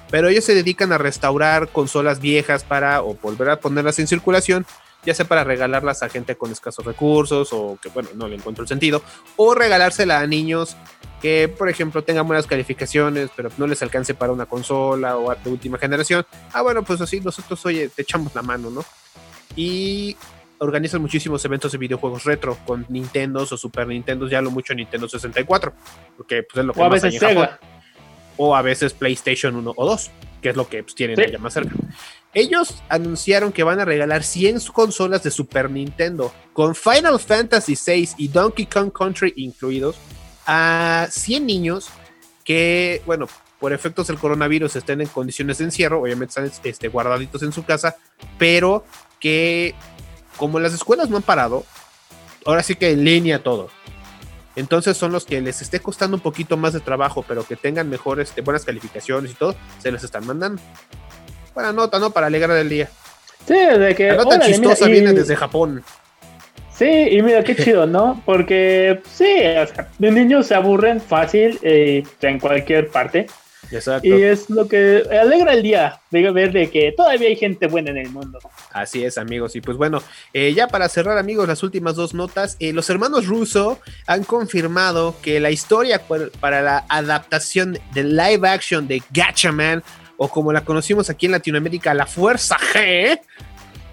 Pero 0.10 0.30
ellos 0.30 0.46
se 0.46 0.56
dedican 0.56 0.94
a 0.94 0.98
restaurar 0.98 1.68
consolas 1.70 2.22
viejas 2.22 2.64
para 2.64 3.04
o 3.04 3.16
volver 3.16 3.50
a 3.50 3.60
ponerlas 3.60 4.00
en 4.00 4.08
circulación, 4.08 4.66
ya 5.06 5.14
sea 5.14 5.28
para 5.28 5.44
regalarlas 5.44 6.02
a 6.02 6.10
gente 6.10 6.36
con 6.36 6.52
escasos 6.52 6.86
recursos 6.86 7.50
o 7.52 7.78
que, 7.82 7.90
bueno, 7.90 8.10
no 8.16 8.28
le 8.28 8.38
encuentro 8.38 8.64
el 8.64 8.68
sentido, 8.70 9.04
o 9.36 9.54
regalársela 9.54 10.20
a 10.20 10.28
niños 10.28 10.78
que, 11.22 11.50
por 11.50 11.68
ejemplo, 11.68 12.04
tengan 12.04 12.26
buenas 12.26 12.48
calificaciones, 12.48 13.30
pero 13.36 13.50
no 13.58 13.68
les 13.68 13.82
alcance 13.82 14.14
para 14.14 14.32
una 14.32 14.46
consola 14.46 15.18
o 15.18 15.34
de 15.36 15.50
última 15.50 15.78
generación. 15.78 16.26
Ah, 16.54 16.62
bueno, 16.62 16.84
pues 16.84 17.02
así 17.02 17.20
nosotros, 17.20 17.66
oye, 17.66 17.90
te 17.90 18.04
echamos 18.04 18.34
la 18.34 18.44
mano, 18.44 18.70
¿no? 18.70 18.86
Y 19.56 20.16
organizan 20.60 21.02
muchísimos 21.02 21.44
eventos 21.46 21.72
de 21.72 21.78
videojuegos 21.78 22.24
retro 22.24 22.58
con 22.66 22.86
Nintendos 22.90 23.52
o 23.52 23.58
Super 23.58 23.88
Nintendos, 23.88 24.30
ya 24.30 24.42
lo 24.42 24.52
mucho 24.52 24.74
Nintendo 24.74 25.08
64, 25.08 25.74
porque 26.18 26.44
pues, 26.44 26.60
es 26.60 26.66
lo 26.66 26.74
que 26.74 26.80
O 26.80 26.86
a 26.86 26.90
más 26.90 27.04
hay 27.04 27.12
veces 27.12 27.22
en 27.22 27.30
Japón. 27.30 27.46
Sega. 27.46 27.60
O 28.38 28.56
a 28.56 28.62
veces 28.62 28.94
PlayStation 28.94 29.56
1 29.56 29.74
o 29.76 29.86
2, 29.86 30.12
que 30.42 30.50
es 30.50 30.56
lo 30.56 30.68
que 30.68 30.84
pues, 30.84 30.96
tienen 30.96 31.16
Sí. 31.16 31.24
allá 31.24 31.40
más 31.40 31.54
cerca. 31.54 31.76
Ellos 32.34 32.84
anunciaron 32.90 33.52
que 33.52 33.64
van 33.64 33.80
a 33.80 33.86
regalar 33.86 34.24
100 34.24 34.60
consolas 34.74 35.24
de 35.24 35.32
Super 35.32 35.72
Nintendo 35.72 36.32
con 36.54 36.76
Final 36.76 37.20
Fantasy 37.20 37.76
VI 37.76 38.10
y 38.18 38.28
Donkey 38.28 38.68
Kong 38.68 38.92
Country 38.92 39.34
incluidos 39.38 39.96
a 40.46 41.08
100 41.10 41.46
niños 41.48 41.90
que, 42.44 43.02
bueno, 43.06 43.28
por 43.60 43.74
efectos 43.74 44.08
del 44.08 44.20
coronavirus 44.20 44.76
estén 44.76 45.02
en 45.02 45.08
condiciones 45.08 45.58
de 45.58 45.66
encierro, 45.66 46.02
obviamente 46.02 46.30
están 46.40 46.52
este, 46.64 46.88
guardaditos 46.90 47.42
en 47.42 47.52
su 47.52 47.66
casa, 47.66 47.96
pero 48.38 48.86
que 49.20 49.74
como 50.38 50.60
las 50.60 50.74
escuelas 50.74 51.10
no 51.10 51.18
han 51.18 51.24
parado, 51.24 51.66
ahora 52.46 52.64
sí 52.64 52.76
que 52.76 52.92
en 52.92 53.04
línea 53.04 53.44
todo. 53.44 53.70
Entonces 54.56 54.98
son 54.98 55.12
los 55.12 55.26
que 55.26 55.40
les 55.42 55.62
esté 55.62 55.80
costando 55.80 56.18
un 56.18 56.22
poquito 56.22 56.58
más 56.58 56.74
de 56.74 56.80
trabajo, 56.80 57.24
pero 57.28 57.46
que 57.46 57.56
tengan 57.56 57.90
mejores, 57.90 58.30
este, 58.30 58.42
buenas 58.42 58.66
calificaciones 58.66 59.32
y 59.32 59.34
todo, 59.36 59.56
se 59.80 59.92
les 59.92 60.04
están 60.04 60.26
mandando. 60.26 60.62
Buena 61.54 61.74
nota, 61.74 62.00
¿no? 62.00 62.10
Para 62.10 62.28
alegrar 62.28 62.58
el 62.58 62.70
día. 62.70 62.90
Sí, 63.48 63.54
de 63.56 63.96
que. 63.96 64.08
La 64.08 64.16
nota 64.18 64.36
órale, 64.38 64.46
chistosa 64.52 64.86
mira, 64.86 64.98
y- 64.98 65.02
viene 65.02 65.14
desde 65.14 65.36
Japón. 65.36 65.84
Sí, 66.76 66.86
y 66.86 67.22
mira 67.24 67.44
qué 67.44 67.56
chido, 67.56 67.88
¿no? 67.88 68.22
Porque 68.26 69.02
sí, 69.12 69.24
o 69.24 69.66
sea, 69.68 69.90
los 69.98 70.14
niños 70.14 70.46
se 70.48 70.54
aburren 70.54 71.02
fácil 71.02 71.60
eh, 71.64 72.04
en 72.22 72.40
cualquier 72.40 72.90
parte. 72.90 73.28
Exacto. 73.72 74.08
Y 74.08 74.24
es 74.24 74.50
lo 74.50 74.68
que 74.68 75.04
alegra 75.22 75.54
el 75.54 75.64
día 75.64 76.00
de 76.12 76.32
ver 76.32 76.52
de 76.52 76.70
que 76.70 76.94
todavía 76.96 77.28
hay 77.28 77.36
gente 77.36 77.68
buena 77.68 77.92
en 77.92 77.98
el 77.98 78.10
mundo. 78.10 78.40
Así 78.72 79.04
es, 79.04 79.18
amigos. 79.18 79.56
Y 79.56 79.62
pues 79.62 79.78
bueno, 79.78 80.02
eh, 80.34 80.54
ya 80.54 80.68
para 80.68 80.88
cerrar, 80.90 81.18
amigos, 81.18 81.48
las 81.48 81.64
últimas 81.64 81.96
dos 81.96 82.14
notas. 82.14 82.56
eh, 82.60 82.74
los 82.74 82.90
hermanos 82.90 83.28
Russo 83.28 83.80
han 84.06 84.24
confirmado 84.24 85.16
que 85.22 85.40
la 85.40 85.52
historia 85.52 86.02
para 86.40 86.62
la 86.62 86.86
adaptación 86.90 87.78
de 87.94 88.04
live 88.04 88.48
action 88.48 88.88
de 88.88 89.02
Gatchaman, 89.12 89.84
o 90.18 90.30
como 90.30 90.52
la 90.52 90.64
conocimos 90.64 91.10
aquí 91.10 91.28
en 91.28 91.34
Latinoamérica, 91.34 91.94
La 91.94 92.06
Fuerza 92.06 92.58
G, 92.74 93.20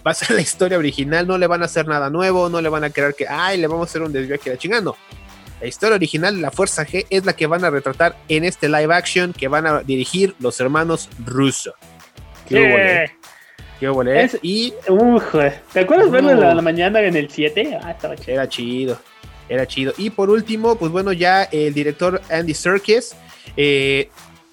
va 0.06 0.10
a 0.10 0.14
ser 0.14 0.30
la 0.30 0.40
historia 0.40 0.78
original. 0.78 1.26
No 1.26 1.36
le 1.36 1.46
van 1.46 1.62
a 1.62 1.66
hacer 1.66 1.86
nada 1.86 2.10
nuevo, 2.10 2.48
no 2.48 2.60
le 2.60 2.68
van 2.68 2.84
a 2.84 2.90
creer 2.90 3.14
que, 3.14 3.26
ay, 3.28 3.58
le 3.58 3.66
vamos 3.66 3.88
a 3.88 3.90
hacer 3.90 4.02
un 4.02 4.12
desvío 4.12 4.36
aquí 4.36 4.50
la 4.50 4.56
chingando. 4.56 4.96
La 5.64 5.68
historia 5.68 5.94
original 5.96 6.36
de 6.36 6.42
La 6.42 6.50
Fuerza 6.50 6.84
G 6.86 7.06
es 7.08 7.24
la 7.24 7.34
que 7.34 7.46
van 7.46 7.64
a 7.64 7.70
retratar 7.70 8.14
en 8.28 8.44
este 8.44 8.68
live 8.68 8.92
action 8.94 9.32
que 9.32 9.48
van 9.48 9.66
a 9.66 9.80
dirigir 9.80 10.34
los 10.38 10.60
hermanos 10.60 11.08
Russo. 11.24 11.72
Qué 12.46 12.56
hubo, 12.56 12.76
eh? 12.78 13.10
Qué 13.80 13.88
hubo, 13.88 14.02
eh? 14.02 14.24
Es- 14.24 14.38
Y 14.42 14.74
Uf, 14.90 15.24
¿te 15.72 15.80
acuerdas 15.80 16.08
No. 16.08 16.12
verlo 16.12 16.32
en 16.32 16.40
la, 16.40 16.54
la 16.54 16.60
mañana 16.60 17.00
en 17.00 17.16
el 17.16 17.30
7? 17.30 17.78
Ah, 17.82 17.92
estaba 17.92 18.14
chido. 18.14 18.34
Era 18.34 18.46
chido, 18.46 18.98
era 19.48 19.66
chido. 19.66 19.94
Y 19.96 20.10
por 20.10 20.28
último, 20.28 20.76
pues 20.76 20.92
bueno, 20.92 21.14
ya 21.14 21.44
el 21.44 21.72
director 21.72 22.20
Andy 22.30 22.52
Serkis 22.52 23.14
eh, 23.56 24.10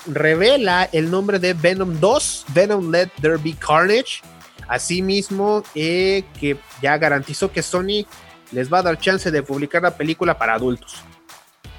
revela 0.07 0.87
el 0.93 1.11
nombre 1.11 1.39
de 1.39 1.53
Venom 1.53 1.99
2, 1.99 2.45
Venom 2.53 2.89
Let 2.89 3.09
There 3.19 3.35
Be 3.35 3.53
Carnage. 3.59 4.21
Asimismo, 4.65 5.61
eh, 5.75 6.23
que 6.39 6.55
ya 6.81 6.97
garantizó 6.97 7.51
que 7.51 7.61
Sony 7.61 8.05
les 8.51 8.71
va 8.71 8.79
a 8.79 8.83
dar 8.83 8.99
chance 8.99 9.31
de 9.31 9.43
publicar 9.43 9.81
la 9.81 9.95
película 9.95 10.37
para 10.37 10.53
adultos. 10.53 10.95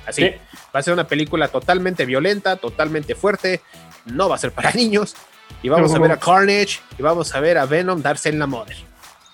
Así, 0.06 0.22
Sí. 0.22 0.34
va 0.74 0.80
a 0.80 0.82
ser 0.82 0.92
una 0.94 1.06
película 1.06 1.48
totalmente 1.48 2.04
violenta, 2.04 2.56
totalmente 2.56 3.14
fuerte, 3.14 3.60
no 4.06 4.28
va 4.28 4.34
a 4.34 4.38
ser 4.38 4.52
para 4.52 4.70
niños. 4.74 5.14
Y 5.62 5.68
vamos 5.68 5.94
a 5.94 5.98
ver 5.98 6.10
a 6.10 6.18
Carnage 6.18 6.80
y 6.98 7.02
vamos 7.02 7.34
a 7.34 7.40
ver 7.40 7.58
a 7.58 7.66
Venom 7.66 8.02
darse 8.02 8.30
en 8.30 8.38
la 8.38 8.48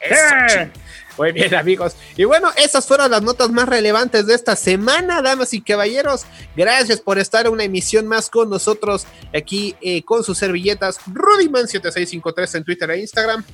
¡Eh! 0.01 0.71
muy 1.19 1.33
bien, 1.33 1.55
amigos. 1.55 1.97
Y 2.17 2.25
bueno, 2.25 2.51
esas 2.57 2.87
fueron 2.87 3.11
las 3.11 3.23
notas 3.23 3.51
más 3.51 3.69
relevantes 3.69 4.27
de 4.27 4.35
esta 4.35 4.57
semana, 4.57 5.23
damas 5.23 5.55
y 5.55 5.61
caballeros. 5.61 6.27
Gracias 6.57 7.01
por 7.01 7.19
estar 7.19 7.47
en 7.47 7.53
una 7.53 7.65
emisión 7.65 8.07
más 8.07 8.31
con 8.31 8.51
nosotros 8.51 9.07
aquí 9.35 9.75
eh, 9.81 10.03
con 10.05 10.23
sus 10.23 10.39
servilletas. 10.39 11.01
Rudyman7653 11.07 12.57
en 12.57 12.65
Twitter 12.65 12.91
e 12.91 13.01
Instagram. 13.01 13.45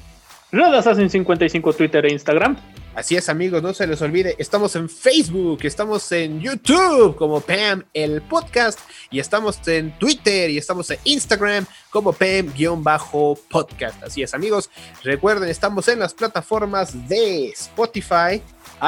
Red 0.54 0.72
Assassin 0.72 1.10
55 1.10 1.72
Twitter 1.72 2.06
e 2.06 2.12
Instagram. 2.12 2.56
Así 2.94 3.16
es, 3.16 3.28
amigos, 3.28 3.60
no 3.60 3.74
se 3.74 3.88
les 3.88 4.00
olvide. 4.02 4.36
Estamos 4.38 4.76
en 4.76 4.88
Facebook, 4.88 5.58
estamos 5.64 6.12
en 6.12 6.40
YouTube 6.40 7.16
como 7.16 7.40
Pam 7.40 7.82
el 7.92 8.22
podcast, 8.22 8.78
y 9.10 9.18
estamos 9.18 9.66
en 9.66 9.90
Twitter 9.98 10.50
y 10.50 10.58
estamos 10.58 10.88
en 10.92 11.00
Instagram 11.02 11.66
como 11.90 12.12
Pam-podcast. 12.12 14.00
Así 14.04 14.22
es, 14.22 14.32
amigos. 14.32 14.70
Recuerden, 15.02 15.48
estamos 15.48 15.88
en 15.88 15.98
las 15.98 16.14
plataformas 16.14 17.08
de 17.08 17.48
Spotify, 17.48 18.40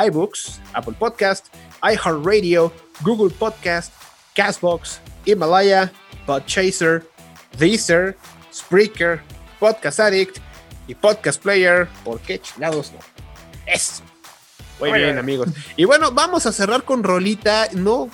iBooks, 0.07 0.61
Apple 0.73 0.95
Podcast, 0.97 1.47
iHeartRadio, 1.83 2.73
Google 3.01 3.35
Podcast, 3.37 3.93
Castbox, 4.37 5.01
Himalaya, 5.25 5.91
Podchaser, 6.27 7.03
Deezer, 7.59 8.17
Spreaker, 8.53 9.21
Podcast 9.59 9.99
Addict 9.99 10.46
y 10.87 10.95
Podcast 10.95 11.43
Player. 11.43 11.89
¿Por 12.05 12.21
qué 12.21 12.41
chingados 12.41 12.93
no? 12.93 12.99
Eso. 13.67 14.03
Muy 14.79 14.91
Oye. 14.91 15.05
bien, 15.05 15.19
amigos. 15.19 15.49
Y 15.77 15.85
bueno, 15.85 16.13
vamos 16.13 16.47
a 16.47 16.53
cerrar 16.53 16.85
con 16.85 17.03
Rolita. 17.03 17.69
No 17.73 18.11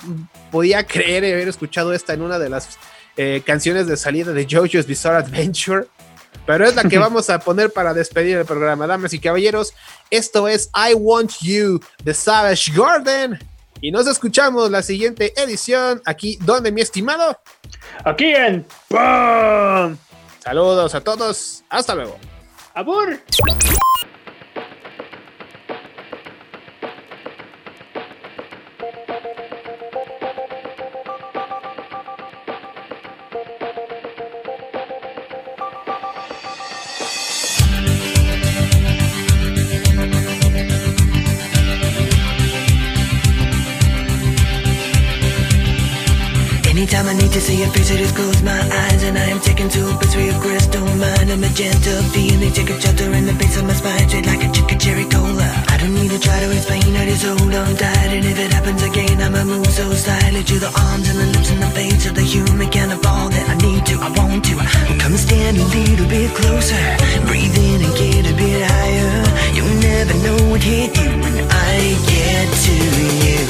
podía 0.51 0.85
creer 0.85 1.23
haber 1.23 1.47
escuchado 1.47 1.93
esta 1.93 2.13
en 2.13 2.21
una 2.21 2.39
de 2.39 2.49
las 2.49 2.77
eh, 3.17 3.43
canciones 3.45 3.87
de 3.87 3.97
salida 3.97 4.31
de 4.31 4.47
JoJo's 4.49 4.87
Bizarre 4.87 5.17
Adventure. 5.17 5.87
Pero 6.45 6.65
es 6.65 6.75
la 6.75 6.83
que 6.83 6.97
vamos 6.99 7.29
a 7.29 7.39
poner 7.39 7.71
para 7.71 7.93
despedir 7.93 8.37
el 8.37 8.45
programa. 8.45 8.87
Damas 8.87 9.13
y 9.13 9.19
caballeros, 9.19 9.73
esto 10.09 10.47
es 10.47 10.69
I 10.73 10.93
Want 10.93 11.31
You 11.41 11.79
de 12.03 12.13
Savage 12.13 12.71
Garden. 12.73 13.39
Y 13.81 13.91
nos 13.91 14.07
escuchamos 14.07 14.71
la 14.71 14.81
siguiente 14.81 15.33
edición 15.35 16.01
aquí, 16.05 16.37
donde 16.41 16.71
mi 16.71 16.79
estimado. 16.79 17.37
Aquí 18.05 18.33
en 18.33 18.65
¡Pum! 18.87 19.97
Saludos 20.39 20.95
a 20.95 21.01
todos. 21.01 21.63
Hasta 21.69 21.93
luego. 21.93 22.17
¡Abur! 22.75 23.21
Close 48.13 48.41
my 48.41 48.61
eyes 48.61 49.03
and 49.03 49.17
I 49.17 49.25
am 49.33 49.39
taken 49.39 49.69
to 49.69 49.81
a 49.89 49.93
place 49.97 50.15
where 50.15 50.33
crystal 50.39 50.85
mind 51.01 51.29
and 51.29 51.41
magenta 51.41 51.93
feeling 52.13 52.53
a 52.53 52.79
shelter 52.79 53.09
in 53.13 53.25
the 53.25 53.33
base 53.33 53.57
of 53.57 53.65
my 53.65 53.73
spine, 53.73 54.07
straight 54.09 54.25
like 54.25 54.43
a 54.43 54.49
chicken 54.51 54.79
cherry 54.79 55.05
cola. 55.05 55.49
I 55.73 55.77
don't 55.77 55.93
need 55.93 56.11
to 56.11 56.19
try 56.19 56.39
to 56.39 56.49
explain, 56.51 56.95
I 56.95 57.05
just 57.09 57.25
hold 57.25 57.53
on 57.53 57.75
tight, 57.75 58.11
and 58.13 58.25
if 58.25 58.37
it 58.39 58.51
happens 58.53 58.83
again, 58.83 59.21
I'ma 59.21 59.43
move 59.43 59.67
so 59.67 59.91
slightly 59.93 60.43
to 60.43 60.55
the 60.59 60.71
arms 60.89 61.09
and 61.09 61.19
the 61.19 61.27
lips 61.33 61.49
and 61.51 61.61
the 61.61 61.71
face 61.77 62.05
of 62.05 62.15
the 62.15 62.21
human 62.21 62.69
kind 62.69 62.91
of 62.91 63.05
all 63.05 63.29
that 63.29 63.45
I 63.49 63.55
need 63.65 63.85
to, 63.91 63.95
I 63.99 64.09
want 64.17 64.45
to. 64.45 64.55
Come 65.01 65.17
stand 65.17 65.57
a 65.57 65.65
little 65.65 66.07
bit 66.07 66.29
closer, 66.35 66.83
breathe 67.27 67.57
in 67.57 67.81
and 67.81 67.93
get 67.97 68.23
a 68.29 68.35
bit 68.35 68.61
higher. 68.61 69.15
You'll 69.55 69.77
never 69.81 70.15
know 70.25 70.39
what 70.51 70.61
hit 70.61 70.93
you 70.97 71.09
when 71.23 71.35
I 71.49 71.73
get 72.09 72.47
to 72.65 72.75
you. 73.25 73.42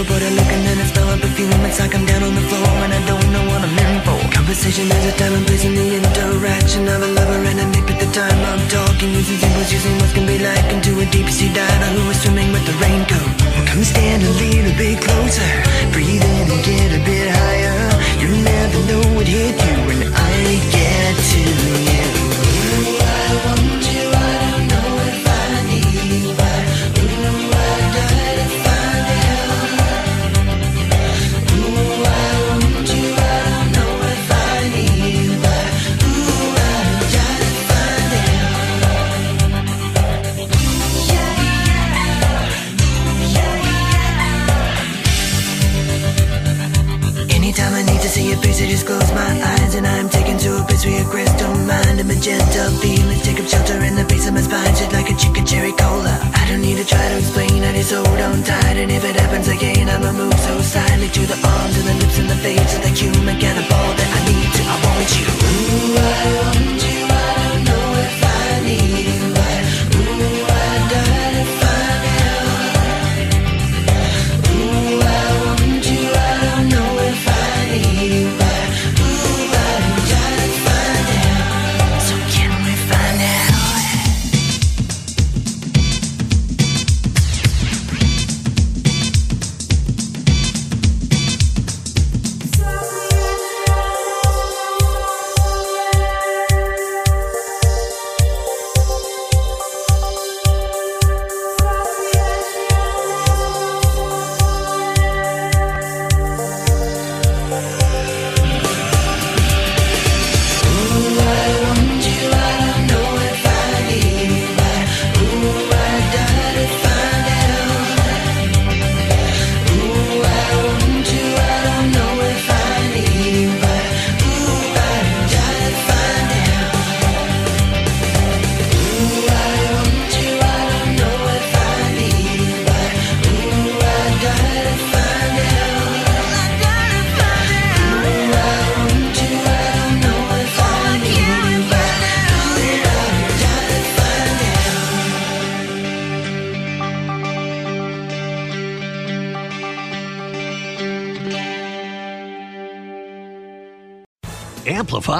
I 0.00 0.04
for. 0.04 0.12
Put 0.12 0.22
a 0.22 0.30
look 0.30 0.50
and 0.52 0.64
then 0.66 0.78
I 0.78 0.86
smell 0.88 1.08
a 1.12 1.16
perfume. 1.18 1.64
It's 1.68 1.78
like 1.80 1.94
I'm 1.94 2.06
down 2.06 2.22
on 2.22 2.34
the 2.34 2.40
floor 2.48 2.72
and 2.84 2.92
I 2.92 3.00
don't 3.06 3.28
know 3.32 3.44
what 3.48 3.60
I'm 3.60 3.78
in 3.78 4.00
for. 4.04 4.18
Conversation 4.32 4.88
has 4.88 5.04
a 5.12 5.14
time 5.18 5.34
and 5.34 5.46
place 5.46 5.64
in 5.64 5.74
the 5.74 5.88
interaction 5.96 6.88
of 6.88 7.02
a 7.02 7.06
lover 7.06 7.40
and 7.44 7.60
a 7.60 7.66
mate. 7.68 7.86
But 7.86 7.98
the 8.00 8.10
time 8.12 8.40
I'm 8.50 8.64
talking, 8.68 9.10
using 9.12 9.38
symbols, 9.38 9.72
using 9.72 9.96
what 10.00 10.10
can 10.14 10.26
be 10.26 10.38
like 10.38 10.66
into 10.72 10.98
a 11.00 11.06
deep 11.06 11.28
sea 11.28 11.52
diver 11.52 11.90
who 11.96 12.10
is 12.10 12.20
swimming 12.22 12.52
with 12.52 12.64
the 12.66 12.76
raincoat. 12.80 13.30
Well, 13.54 13.66
come 13.68 13.84
stand 13.84 14.22
a 14.24 14.32
little 14.40 14.74
bit 14.80 14.96
closer. 15.04 15.52
Breathe 15.92 16.24
in 16.24 16.46
and 16.48 16.62
get 16.64 16.90
a 16.96 17.00
bit 17.04 17.28
higher. 17.28 17.78
You 18.22 18.30
never 18.40 18.78
know 18.88 19.04
what 19.16 19.26
hit 19.28 19.56
you 19.56 20.09